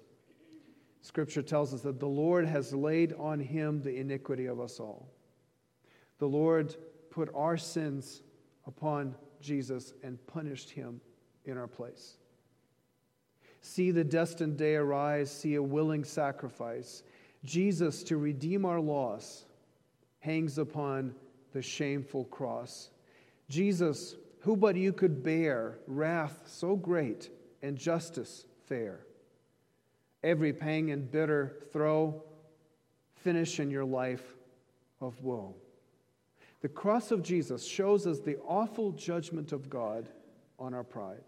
Scripture 1.01 1.43
tells 1.43 1.71
us 1.71 1.81
that 1.81 1.99
the 1.99 2.07
Lord 2.07 2.47
has 2.47 2.73
laid 2.73 3.13
on 3.13 3.39
him 3.39 3.83
the 3.83 3.95
iniquity 3.95 4.47
of 4.47 4.59
us 4.59 4.79
all. 4.79 5.07
The 6.17 6.27
Lord 6.27 6.75
put 7.11 7.29
our 7.35 7.57
sins 7.57 8.23
upon 8.65 9.13
Jesus 9.39 9.93
and 10.01 10.17
punished 10.25 10.71
him 10.71 10.99
in 11.45 11.59
our 11.59 11.67
place. 11.67 12.17
See 13.61 13.91
the 13.91 14.03
destined 14.03 14.57
day 14.57 14.73
arise, 14.75 15.31
see 15.31 15.55
a 15.55 15.63
willing 15.63 16.03
sacrifice. 16.03 17.03
Jesus, 17.43 18.01
to 18.05 18.17
redeem 18.17 18.65
our 18.65 18.79
loss, 18.79 19.45
hangs 20.21 20.57
upon 20.57 21.13
the 21.53 21.61
shameful 21.61 22.25
cross. 22.25 22.89
Jesus, 23.47 24.15
who 24.41 24.55
but 24.55 24.75
you 24.75 24.93
could 24.93 25.23
bear 25.23 25.79
wrath 25.87 26.43
so 26.45 26.75
great 26.75 27.29
and 27.61 27.77
justice 27.77 28.45
fair? 28.67 29.05
Every 30.23 30.53
pang 30.53 30.91
and 30.91 31.09
bitter 31.09 31.63
throe, 31.71 32.23
finish 33.15 33.59
in 33.59 33.71
your 33.71 33.85
life 33.85 34.35
of 34.99 35.21
woe. 35.21 35.55
The 36.61 36.69
cross 36.69 37.11
of 37.11 37.23
Jesus 37.23 37.65
shows 37.65 38.05
us 38.05 38.19
the 38.19 38.37
awful 38.47 38.91
judgment 38.91 39.51
of 39.51 39.69
God 39.69 40.09
on 40.59 40.73
our 40.73 40.83
pride. 40.83 41.23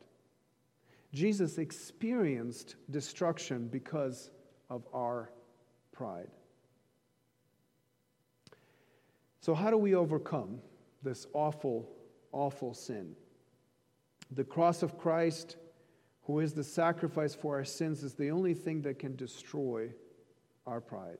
Jesus 1.12 1.58
experienced 1.58 2.76
destruction 2.90 3.68
because 3.68 4.32
of 4.70 4.84
our 4.94 5.32
pride. 5.92 6.30
So, 9.42 9.54
how 9.54 9.70
do 9.70 9.78
we 9.78 9.94
overcome 9.94 10.60
this 11.04 11.28
awful, 11.34 11.90
awful 12.34 12.74
sin? 12.74 13.16
The 14.32 14.44
cross 14.44 14.84
of 14.84 14.98
Christ, 14.98 15.58
who 16.24 16.40
is 16.40 16.54
the 16.54 16.64
sacrifice 16.64 17.36
for 17.36 17.56
our 17.56 17.66
sins, 17.66 18.04
is 18.04 18.16
the 18.16 18.32
only 18.32 18.54
thing 18.54 18.82
that 18.82 19.00
can 19.00 19.16
destroy 19.16 19.90
our 20.66 20.82
pride. 20.82 21.20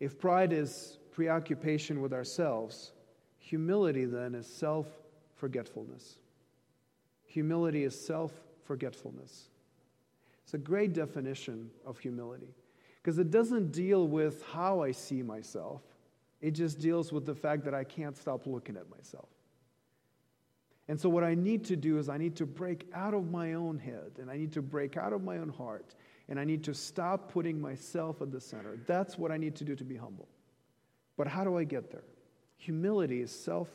If 0.00 0.18
pride 0.18 0.52
is 0.52 0.98
preoccupation 1.12 2.00
with 2.00 2.12
ourselves, 2.12 2.92
humility 3.38 4.04
then 4.04 4.34
is 4.34 4.46
self 4.46 4.86
forgetfulness. 5.36 6.18
Humility 7.26 7.84
is 7.84 7.98
self 7.98 8.32
forgetfulness. 8.64 9.48
It's 10.44 10.54
a 10.54 10.58
great 10.58 10.92
definition 10.92 11.70
of 11.86 11.98
humility 11.98 12.54
because 13.02 13.18
it 13.18 13.30
doesn't 13.30 13.72
deal 13.72 14.06
with 14.06 14.44
how 14.52 14.80
I 14.80 14.92
see 14.92 15.22
myself, 15.22 15.82
it 16.40 16.52
just 16.52 16.78
deals 16.78 17.12
with 17.12 17.26
the 17.26 17.34
fact 17.34 17.64
that 17.64 17.74
I 17.74 17.84
can't 17.84 18.16
stop 18.16 18.46
looking 18.46 18.76
at 18.76 18.88
myself. 18.90 19.28
And 20.92 21.00
so, 21.00 21.08
what 21.08 21.24
I 21.24 21.34
need 21.34 21.64
to 21.64 21.74
do 21.74 21.96
is, 21.96 22.10
I 22.10 22.18
need 22.18 22.36
to 22.36 22.44
break 22.44 22.86
out 22.92 23.14
of 23.14 23.30
my 23.30 23.54
own 23.54 23.78
head 23.78 24.18
and 24.20 24.30
I 24.30 24.36
need 24.36 24.52
to 24.52 24.60
break 24.60 24.98
out 24.98 25.14
of 25.14 25.24
my 25.24 25.38
own 25.38 25.48
heart 25.48 25.94
and 26.28 26.38
I 26.38 26.44
need 26.44 26.62
to 26.64 26.74
stop 26.74 27.32
putting 27.32 27.58
myself 27.58 28.20
at 28.20 28.30
the 28.30 28.42
center. 28.42 28.76
That's 28.86 29.16
what 29.16 29.32
I 29.32 29.38
need 29.38 29.56
to 29.56 29.64
do 29.64 29.74
to 29.74 29.84
be 29.84 29.96
humble. 29.96 30.28
But 31.16 31.28
how 31.28 31.44
do 31.44 31.56
I 31.56 31.64
get 31.64 31.90
there? 31.90 32.04
Humility 32.58 33.22
is 33.22 33.30
self 33.30 33.70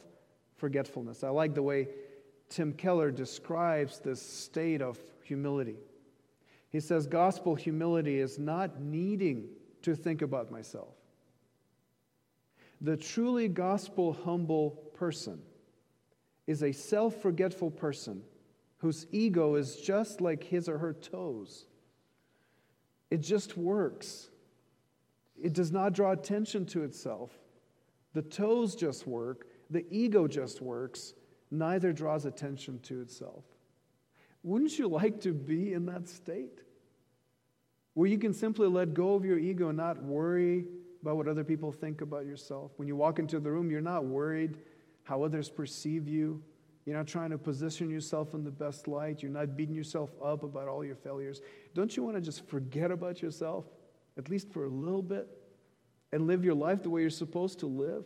forgetfulness. 0.58 1.24
I 1.24 1.30
like 1.30 1.56
the 1.56 1.64
way 1.64 1.88
Tim 2.50 2.72
Keller 2.72 3.10
describes 3.10 3.98
this 3.98 4.22
state 4.22 4.84
of 4.84 5.00
humility. 5.24 5.78
He 6.70 6.80
says, 6.80 7.08
Gospel 7.08 7.56
humility 7.56 8.20
is 8.20 8.38
not 8.38 8.80
needing 8.80 9.48
to 9.82 9.96
think 9.96 10.22
about 10.22 10.52
myself. 10.52 10.94
The 12.80 12.96
truly 12.96 13.48
gospel 13.48 14.14
humble 14.14 14.92
person 14.94 15.42
is 16.48 16.64
a 16.64 16.72
self 16.72 17.22
forgetful 17.22 17.72
person 17.72 18.24
whose 18.78 19.06
ego 19.12 19.56
is 19.56 19.76
just 19.76 20.22
like 20.22 20.44
his 20.44 20.70
or 20.70 20.78
her 20.78 20.94
toes. 20.94 21.66
It 23.12 23.22
just 23.22 23.58
works. 23.58 24.30
It 25.42 25.54
does 25.54 25.72
not 25.72 25.94
draw 25.94 26.12
attention 26.12 26.66
to 26.68 26.84
itself. 26.84 27.32
The 28.14 28.22
toes 28.22 28.76
just 28.76 29.06
work, 29.06 29.48
the 29.70 29.86
ego 29.92 30.28
just 30.28 30.62
works, 30.62 31.14
neither 31.52 31.94
draws 31.94 32.26
attention 32.26 32.80
to 32.84 33.02
itself. 33.02 33.44
Wouldn't 34.44 34.80
you 34.80 34.88
like 34.88 35.22
to 35.22 35.34
be 35.34 35.74
in 35.74 35.86
that 35.88 36.08
state? 36.08 36.62
Where 37.94 38.08
you 38.08 38.18
can 38.18 38.34
simply 38.34 38.68
let 38.68 38.94
go 38.94 39.16
of 39.16 39.26
your 39.26 39.38
ego 39.38 39.70
and 39.70 39.78
not 39.78 40.02
worry 40.02 40.66
about 41.02 41.18
what 41.18 41.28
other 41.28 41.44
people 41.44 41.72
think 41.72 42.02
about 42.02 42.26
yourself. 42.26 42.72
When 42.78 42.88
you 42.88 42.96
walk 42.96 43.20
into 43.20 43.40
the 43.40 43.52
room, 43.52 43.70
you're 43.70 43.82
not 43.82 44.06
worried 44.06 44.58
how 45.08 45.24
others 45.24 45.50
perceive 45.50 46.08
you. 46.08 46.42
You're 46.86 46.98
not 46.98 47.08
trying 47.08 47.32
to 47.32 47.38
position 47.38 47.90
yourself 47.90 48.34
in 48.34 48.44
the 48.44 48.52
best 48.52 48.88
light. 48.88 49.22
You're 49.22 49.32
not 49.32 49.58
beating 49.58 49.76
yourself 49.76 50.10
up 50.24 50.44
about 50.44 50.68
all 50.68 50.86
your 50.86 50.96
failures. 50.96 51.42
Don't 51.74 51.96
you 51.96 52.04
want 52.04 52.16
to 52.16 52.22
just 52.22 52.48
forget 52.48 52.92
about 52.92 53.22
yourself, 53.22 53.66
at 54.18 54.30
least 54.30 54.52
for 54.52 54.66
a 54.66 54.70
little 54.70 55.02
bit, 55.02 55.28
and 56.12 56.28
live 56.28 56.46
your 56.46 56.56
life 56.56 56.84
the 56.84 56.90
way 56.90 57.02
you're 57.02 57.10
supposed 57.10 57.60
to 57.60 57.68
live? 57.68 58.06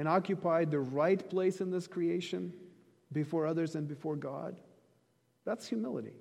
and 0.00 0.08
occupy 0.08 0.64
the 0.64 0.80
right 0.80 1.28
place 1.28 1.60
in 1.60 1.70
this 1.70 1.86
creation 1.86 2.54
before 3.12 3.46
others 3.46 3.74
and 3.74 3.86
before 3.86 4.16
God. 4.16 4.56
That's 5.44 5.66
humility. 5.66 6.14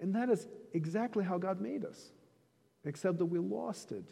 And 0.00 0.14
that 0.14 0.28
is 0.28 0.46
exactly 0.74 1.24
how 1.24 1.38
God 1.38 1.58
made 1.58 1.82
us, 1.86 2.10
except 2.84 3.16
that 3.16 3.24
we 3.24 3.38
lost 3.38 3.90
it 3.92 4.04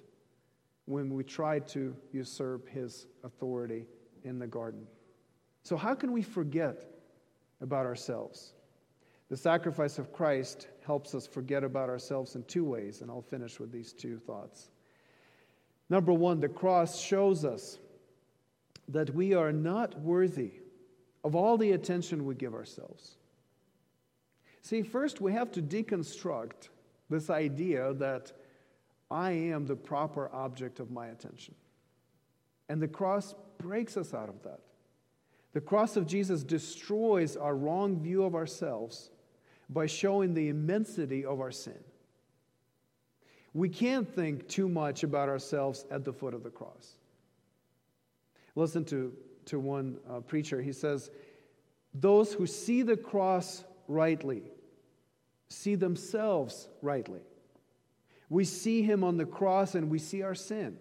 when 0.87 1.13
we 1.13 1.23
tried 1.23 1.69
to 1.69 1.95
usurp 2.13 2.67
his 2.67 3.07
authority 3.23 3.85
in 4.25 4.39
the 4.39 4.47
garden. 4.47 4.87
So, 5.63 5.77
how 5.77 5.95
can 5.95 6.13
we 6.13 6.23
forget 6.23 6.85
about 7.61 7.87
ourselves? 7.87 8.55
The 9.31 9.37
sacrifice 9.37 9.99
of 9.99 10.13
Christ 10.13 10.69
helps 10.85 11.15
us 11.15 11.27
forget 11.27 11.65
about 11.65 11.89
ourselves 11.89 12.35
in 12.35 12.45
two 12.45 12.65
ways, 12.65 13.01
and 13.01 13.11
I'll 13.11 13.23
finish 13.23 13.59
with 13.59 13.73
these 13.73 13.93
two 13.93 14.19
thoughts. 14.19 14.71
Number 15.89 16.13
one, 16.13 16.41
the 16.41 16.49
cross 16.49 17.01
shows 17.01 17.45
us 17.45 17.79
that 18.89 19.15
we 19.15 19.35
are 19.35 19.53
not 19.53 19.99
worthy 20.01 20.53
of 21.23 21.35
all 21.35 21.57
the 21.57 21.73
attention 21.73 22.27
we 22.27 22.35
give 22.35 22.55
ourselves. 22.55 23.17
See, 24.61 24.83
first 24.83 25.21
we 25.21 25.33
have 25.33 25.51
to 25.53 25.63
deconstruct 25.63 26.69
this 27.09 27.31
idea 27.31 27.95
that 27.95 28.33
I 29.11 29.31
am 29.33 29.67
the 29.67 29.77
proper 29.77 30.31
object 30.33 30.81
of 30.81 30.91
my 30.91 31.09
attention. 31.09 31.55
And 32.69 32.81
the 32.81 32.89
cross 32.89 33.35
breaks 33.59 33.97
us 33.97 34.15
out 34.15 34.29
of 34.29 34.43
that. 34.43 34.61
The 35.53 35.61
cross 35.61 35.97
of 35.97 36.07
Jesus 36.07 36.43
destroys 36.43 37.37
our 37.37 37.55
wrong 37.55 38.01
view 38.01 38.25
of 38.25 38.35
ourselves 38.35 39.11
by 39.69 39.87
showing 39.87 40.35
the 40.35 40.49
immensity 40.49 41.25
of 41.25 41.41
our 41.41 41.53
sin. 41.53 41.79
We 43.53 43.69
can't 43.69 44.13
think 44.13 44.49
too 44.49 44.69
much 44.69 45.05
about 45.05 45.29
ourselves 45.29 45.85
at 45.91 46.05
the 46.05 46.13
foot 46.13 46.35
of 46.35 46.43
the 46.43 46.51
cross. 46.51 46.97
Listen 48.57 48.85
to, 48.87 49.13
to 49.47 49.61
one 49.61 49.99
uh, 50.11 50.21
preacher. 50.21 50.61
He 50.61 50.73
says, 50.73 51.11
Those 51.95 52.33
who 52.33 52.47
see 52.47 52.83
the 52.83 52.97
cross 52.97 53.65
rightly 53.87 54.43
see 55.55 55.75
themselves 55.75 56.69
rightly. 56.83 57.21
We 58.29 58.45
see 58.45 58.83
him 58.83 59.05
on 59.05 59.17
the 59.17 59.27
cross 59.27 59.75
and 59.75 59.91
we 59.91 59.99
see 59.99 60.23
our 60.23 60.35
sin. 60.35 60.77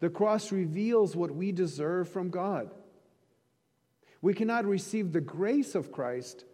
The 0.00 0.10
cross 0.10 0.52
reveals 0.52 1.16
what 1.16 1.34
we 1.34 1.52
deserve 1.52 2.08
from 2.08 2.30
God. 2.30 2.70
We 4.20 4.34
cannot 4.34 4.66
receive 4.66 5.12
the 5.12 5.20
grace 5.20 5.74
of 5.74 5.92
Christ 5.92 6.44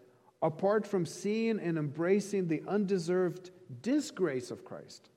apart 0.42 0.86
from 0.86 1.06
seeing 1.06 1.58
and 1.60 1.78
embracing 1.78 2.48
the 2.48 2.62
undeserved 2.66 3.50
disgrace 3.80 4.50
of 4.50 4.64
Christ. 4.64 5.10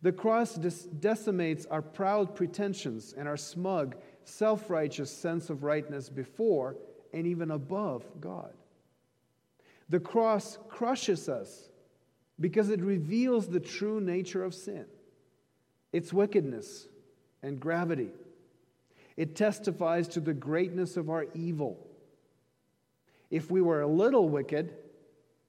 The 0.00 0.12
cross 0.12 0.54
decimates 0.54 1.66
our 1.66 1.82
proud 1.82 2.34
pretensions 2.36 3.14
and 3.16 3.26
our 3.26 3.36
smug, 3.36 3.96
self 4.24 4.70
righteous 4.70 5.10
sense 5.10 5.50
of 5.50 5.64
rightness 5.64 6.08
before 6.08 6.76
and 7.12 7.26
even 7.26 7.50
above 7.50 8.04
God. 8.20 8.52
The 9.88 10.00
cross 10.00 10.58
crushes 10.68 11.28
us 11.28 11.70
because 12.38 12.70
it 12.70 12.80
reveals 12.80 13.48
the 13.48 13.60
true 13.60 14.00
nature 14.00 14.44
of 14.44 14.54
sin, 14.54 14.84
its 15.92 16.12
wickedness 16.12 16.86
and 17.42 17.60
gravity. 17.60 18.10
It 19.16 19.34
testifies 19.34 20.08
to 20.08 20.20
the 20.20 20.34
greatness 20.34 20.96
of 20.96 21.10
our 21.10 21.26
evil. 21.34 21.86
If 23.30 23.50
we 23.50 23.60
were 23.60 23.82
a 23.82 23.86
little 23.86 24.28
wicked, 24.28 24.74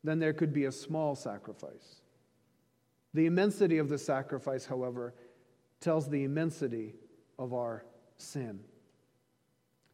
then 0.03 0.19
there 0.19 0.33
could 0.33 0.53
be 0.53 0.65
a 0.65 0.71
small 0.71 1.15
sacrifice. 1.15 2.01
The 3.13 3.25
immensity 3.25 3.77
of 3.77 3.89
the 3.89 3.97
sacrifice, 3.97 4.65
however, 4.65 5.13
tells 5.79 6.09
the 6.09 6.23
immensity 6.23 6.95
of 7.37 7.53
our 7.53 7.85
sin. 8.17 8.59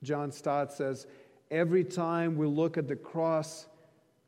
John 0.04 0.32
Stott 0.32 0.74
says, 0.74 1.08
Every 1.52 1.84
time 1.84 2.38
we 2.38 2.48
look 2.48 2.78
at 2.78 2.88
the 2.88 2.96
cross, 2.96 3.68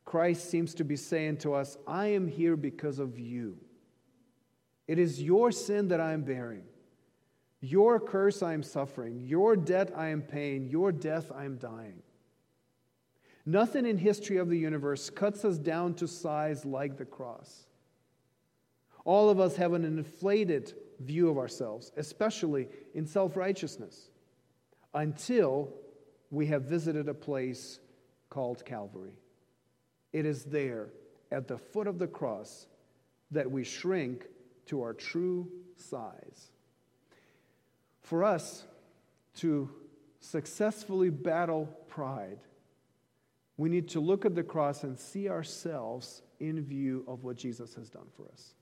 Christ 0.05 0.49
seems 0.49 0.73
to 0.75 0.83
be 0.83 0.95
saying 0.95 1.37
to 1.37 1.53
us, 1.53 1.77
I 1.87 2.07
am 2.07 2.27
here 2.27 2.55
because 2.55 2.99
of 2.99 3.19
you. 3.19 3.57
It 4.87 4.99
is 4.99 5.21
your 5.21 5.51
sin 5.51 5.89
that 5.89 5.99
I 5.99 6.13
am 6.13 6.21
bearing. 6.21 6.63
Your 7.59 7.99
curse 7.99 8.43
I 8.43 8.53
am 8.53 8.63
suffering. 8.63 9.19
Your 9.19 9.55
debt 9.55 9.91
I 9.95 10.09
am 10.09 10.21
paying. 10.21 10.67
Your 10.69 10.91
death 10.91 11.31
I 11.33 11.45
am 11.45 11.57
dying. 11.57 12.01
Nothing 13.45 13.85
in 13.85 13.97
history 13.97 14.37
of 14.37 14.49
the 14.49 14.57
universe 14.57 15.09
cuts 15.09 15.45
us 15.45 15.57
down 15.57 15.93
to 15.95 16.07
size 16.07 16.65
like 16.65 16.97
the 16.97 17.05
cross. 17.05 17.65
All 19.05 19.29
of 19.29 19.39
us 19.39 19.55
have 19.55 19.73
an 19.73 19.85
inflated 19.85 20.73
view 20.99 21.29
of 21.29 21.37
ourselves, 21.37 21.91
especially 21.95 22.67
in 22.93 23.05
self 23.05 23.37
righteousness, 23.37 24.09
until 24.93 25.73
we 26.29 26.45
have 26.47 26.63
visited 26.63 27.07
a 27.07 27.13
place 27.13 27.79
called 28.29 28.65
Calvary. 28.65 29.17
It 30.11 30.25
is 30.25 30.43
there, 30.43 30.89
at 31.31 31.47
the 31.47 31.57
foot 31.57 31.87
of 31.87 31.99
the 31.99 32.07
cross, 32.07 32.67
that 33.31 33.49
we 33.49 33.63
shrink 33.63 34.25
to 34.65 34.81
our 34.81 34.93
true 34.93 35.49
size. 35.77 36.51
For 38.07 38.23
us 38.23 38.63
to 39.39 39.69
successfully 40.21 41.09
battle 41.09 41.65
pride, 41.89 42.39
we 43.57 43.67
need 43.67 43.89
to 43.89 43.99
look 43.99 44.25
at 44.25 44.33
the 44.33 44.43
cross 44.43 44.83
and 44.83 44.97
see 44.97 45.27
ourselves 45.27 46.21
in 46.39 46.63
view 46.63 47.03
of 47.05 47.25
what 47.25 47.35
Jesus 47.35 47.73
has 47.73 47.89
done 47.89 48.07
for 48.15 48.23
us 48.31 48.53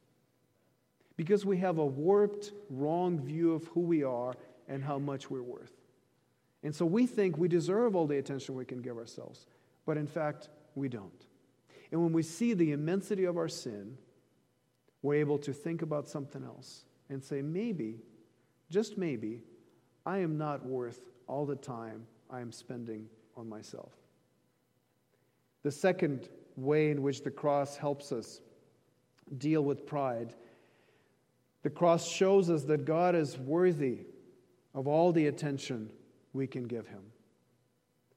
because 1.16 1.46
we 1.46 1.58
have 1.58 1.78
a 1.78 1.86
warped, 1.86 2.54
wrong 2.72 3.20
view 3.20 3.54
of 3.54 3.68
who 3.68 3.82
we 3.82 4.04
are 4.04 4.34
and 4.68 4.84
how 4.84 4.98
much 4.98 5.30
we're 5.30 5.44
worth. 5.44 5.74
And 6.64 6.74
so 6.74 6.84
we 6.88 7.06
think 7.06 7.38
we 7.38 7.48
deserve 7.48 7.96
all 7.96 8.08
the 8.08 8.18
attention 8.18 8.56
we 8.56 8.66
can 8.66 8.82
give 8.82 8.98
ourselves, 8.98 9.46
but 9.86 9.96
in 9.96 10.08
fact, 10.08 10.50
we 10.74 10.90
don't. 10.90 11.26
And 11.92 12.02
when 12.02 12.14
we 12.14 12.24
see 12.24 12.56
the 12.56 12.72
immensity 12.72 13.26
of 13.26 13.38
our 13.38 13.48
sin, 13.48 14.00
we're 15.04 15.20
able 15.20 15.38
to 15.38 15.54
think 15.54 15.84
about 15.84 16.10
something 16.10 16.44
else 16.44 16.84
and 17.10 17.24
say, 17.24 17.44
maybe, 17.44 18.00
just 18.70 18.98
maybe, 18.98 19.42
I 20.06 20.20
am 20.20 20.38
not 20.38 20.66
worth 20.66 21.02
all 21.28 21.46
the 21.46 21.56
time 21.56 22.06
I 22.30 22.42
am 22.42 22.52
spending 22.52 23.08
on 23.36 23.48
myself. 23.50 23.94
The 25.64 25.72
second 25.72 26.30
way 26.56 26.92
in 26.92 27.02
which 27.02 27.24
the 27.24 27.32
cross 27.32 27.76
helps 27.76 28.12
us 28.12 28.42
deal 29.38 29.64
with 29.64 29.86
pride 29.86 30.36
the 31.66 31.72
cross 31.72 32.08
shows 32.08 32.52
us 32.52 32.64
that 32.66 32.86
God 32.86 33.16
is 33.16 33.40
worthy 33.40 34.02
of 34.76 34.88
all 34.88 35.12
the 35.12 35.26
attention 35.26 35.90
we 36.32 36.46
can 36.46 36.66
give 36.66 36.86
him. 36.86 37.02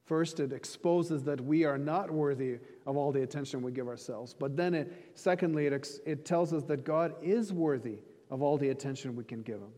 First, 0.04 0.38
it 0.38 0.52
exposes 0.52 1.22
that 1.22 1.40
we 1.40 1.64
are 1.64 1.78
not 1.78 2.10
worthy 2.10 2.58
of 2.86 2.98
all 2.98 3.10
the 3.10 3.22
attention 3.22 3.62
we 3.62 3.72
give 3.72 3.88
ourselves. 3.88 4.34
But 4.38 4.54
then, 4.54 4.74
it, 4.74 5.12
secondly, 5.14 5.64
it, 5.64 5.88
it 6.04 6.26
tells 6.26 6.52
us 6.52 6.64
that 6.64 6.84
God 6.84 7.14
is 7.22 7.50
worthy 7.50 8.00
of 8.30 8.42
all 8.42 8.58
the 8.58 8.68
attention 8.68 9.16
we 9.16 9.24
can 9.24 9.40
give 9.40 9.60
him. 9.60 9.72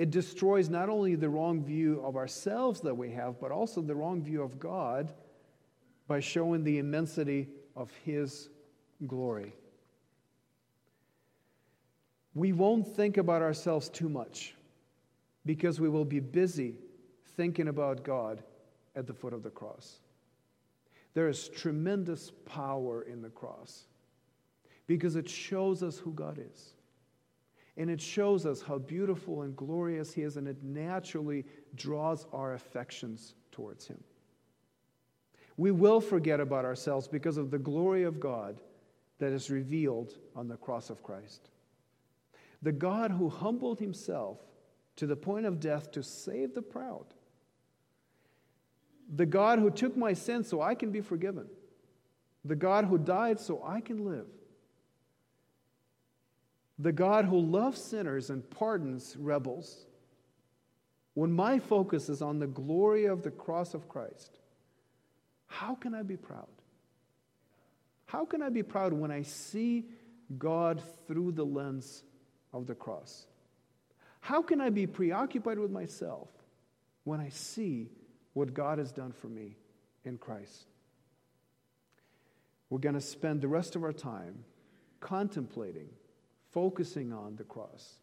It 0.00 0.10
destroys 0.10 0.68
not 0.68 0.88
only 0.88 1.14
the 1.14 1.28
wrong 1.28 1.62
view 1.62 2.00
of 2.02 2.16
ourselves 2.16 2.80
that 2.80 2.96
we 2.96 3.10
have, 3.10 3.38
but 3.40 3.52
also 3.52 3.80
the 3.80 3.94
wrong 3.94 4.22
view 4.22 4.42
of 4.42 4.58
God 4.58 5.12
by 6.08 6.20
showing 6.20 6.64
the 6.64 6.78
immensity 6.78 7.48
of 7.76 7.92
his 8.04 8.48
glory 9.06 9.54
we 12.34 12.52
won't 12.52 12.86
think 12.86 13.16
about 13.16 13.42
ourselves 13.42 13.88
too 13.88 14.08
much 14.08 14.54
because 15.44 15.80
we 15.80 15.88
will 15.88 16.04
be 16.04 16.20
busy 16.20 16.76
thinking 17.36 17.68
about 17.68 18.04
God 18.04 18.42
at 18.94 19.06
the 19.06 19.14
foot 19.14 19.32
of 19.32 19.42
the 19.42 19.50
cross. 19.50 20.00
There 21.14 21.28
is 21.28 21.48
tremendous 21.48 22.30
power 22.44 23.02
in 23.02 23.20
the 23.20 23.30
cross 23.30 23.84
because 24.86 25.16
it 25.16 25.28
shows 25.28 25.82
us 25.82 25.98
who 25.98 26.12
God 26.12 26.38
is. 26.38 26.74
And 27.76 27.88
it 27.88 28.00
shows 28.00 28.46
us 28.46 28.60
how 28.60 28.78
beautiful 28.78 29.42
and 29.42 29.56
glorious 29.56 30.12
He 30.12 30.22
is, 30.22 30.36
and 30.36 30.48
it 30.48 30.62
naturally 30.62 31.44
draws 31.74 32.26
our 32.32 32.54
affections 32.54 33.34
towards 33.52 33.86
Him. 33.86 34.02
We 35.56 35.70
will 35.70 36.00
forget 36.00 36.40
about 36.40 36.64
ourselves 36.64 37.06
because 37.06 37.36
of 37.36 37.50
the 37.50 37.58
glory 37.58 38.04
of 38.04 38.18
God 38.18 38.60
that 39.18 39.32
is 39.32 39.50
revealed 39.50 40.14
on 40.34 40.48
the 40.48 40.56
cross 40.56 40.90
of 40.90 41.02
Christ. 41.02 41.50
The 42.62 42.72
God 42.72 43.10
who 43.10 43.28
humbled 43.28 43.78
himself 43.78 44.38
to 44.96 45.06
the 45.06 45.16
point 45.16 45.46
of 45.46 45.60
death 45.60 45.92
to 45.92 46.02
save 46.02 46.54
the 46.54 46.62
proud. 46.62 47.04
The 49.14 49.26
God 49.26 49.58
who 49.58 49.70
took 49.70 49.96
my 49.96 50.12
sin 50.12 50.44
so 50.44 50.60
I 50.60 50.74
can 50.74 50.90
be 50.90 51.00
forgiven. 51.00 51.46
The 52.44 52.56
God 52.56 52.86
who 52.86 52.96
died 52.96 53.38
so 53.38 53.62
I 53.64 53.80
can 53.80 54.04
live. 54.04 54.26
The 56.80 56.92
God 56.92 57.26
who 57.26 57.38
loves 57.38 57.80
sinners 57.80 58.30
and 58.30 58.48
pardons 58.48 59.16
rebels. 59.18 59.86
When 61.14 61.32
my 61.32 61.58
focus 61.58 62.08
is 62.08 62.22
on 62.22 62.38
the 62.38 62.46
glory 62.46 63.04
of 63.04 63.22
the 63.22 63.30
cross 63.30 63.74
of 63.74 63.88
Christ, 63.88 64.38
how 65.46 65.74
can 65.74 65.94
I 65.94 66.02
be 66.02 66.16
proud? 66.16 66.48
How 68.06 68.24
can 68.24 68.42
I 68.42 68.48
be 68.48 68.62
proud 68.62 68.92
when 68.92 69.10
I 69.10 69.22
see 69.22 69.86
God 70.38 70.82
through 71.06 71.32
the 71.32 71.44
lens 71.44 72.02
of 72.52 72.66
the 72.66 72.74
cross. 72.74 73.26
How 74.20 74.42
can 74.42 74.60
I 74.60 74.70
be 74.70 74.86
preoccupied 74.86 75.58
with 75.58 75.70
myself 75.70 76.28
when 77.04 77.20
I 77.20 77.30
see 77.30 77.90
what 78.34 78.54
God 78.54 78.78
has 78.78 78.92
done 78.92 79.12
for 79.12 79.28
me 79.28 79.56
in 80.04 80.18
Christ? 80.18 80.66
We're 82.68 82.78
going 82.78 82.94
to 82.94 83.00
spend 83.00 83.40
the 83.40 83.48
rest 83.48 83.74
of 83.74 83.82
our 83.82 83.92
time 83.92 84.44
contemplating, 85.00 85.88
focusing 86.52 87.12
on 87.12 87.36
the 87.36 87.44
cross. 87.44 87.94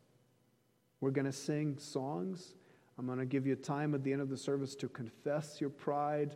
We're 1.02 1.12
going 1.12 1.26
to 1.26 1.32
sing 1.32 1.78
songs. 1.78 2.54
I'm 2.98 3.06
going 3.06 3.20
to 3.20 3.26
give 3.26 3.46
you 3.46 3.56
time 3.56 3.94
at 3.94 4.04
the 4.04 4.12
end 4.12 4.22
of 4.22 4.30
the 4.30 4.38
service 4.38 4.76
to 4.76 4.88
confess 4.88 5.62
your 5.62 5.70
pride 5.70 6.36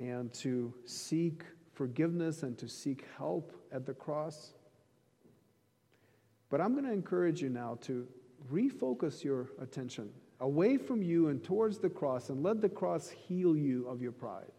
and 0.00 0.32
to 0.34 0.74
seek 0.84 1.42
forgiveness 1.72 2.42
and 2.42 2.58
to 2.58 2.68
seek 2.68 3.04
help 3.16 3.54
at 3.72 3.86
the 3.86 3.94
cross. 3.94 4.54
But 6.50 6.60
I'm 6.60 6.72
going 6.72 6.84
to 6.84 6.92
encourage 6.92 7.42
you 7.42 7.48
now 7.48 7.78
to 7.82 8.06
refocus 8.52 9.22
your 9.22 9.50
attention 9.60 10.10
away 10.40 10.76
from 10.76 11.02
you 11.02 11.28
and 11.28 11.42
towards 11.42 11.78
the 11.78 11.88
cross, 11.88 12.28
and 12.28 12.42
let 12.42 12.60
the 12.60 12.68
cross 12.68 13.08
heal 13.08 13.56
you 13.56 13.86
of 13.88 14.02
your 14.02 14.12
pride. 14.12 14.52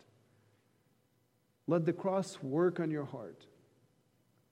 Let 1.67 1.85
the 1.85 1.93
cross 1.93 2.41
work 2.41 2.79
on 2.79 2.91
your 2.91 3.05
heart. 3.05 3.45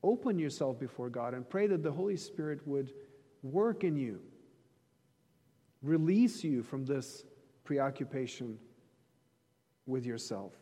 Open 0.03 0.37
yourself 0.37 0.79
before 0.79 1.09
God 1.09 1.33
and 1.33 1.49
pray 1.49 1.67
that 1.67 1.81
the 1.81 1.91
Holy 1.91 2.17
Spirit 2.17 2.67
would 2.67 2.93
work 3.41 3.83
in 3.83 3.95
you, 3.95 4.19
release 5.81 6.43
you 6.43 6.61
from 6.61 6.85
this 6.85 7.23
preoccupation 7.63 8.57
with 9.85 10.05
yourself. 10.05 10.53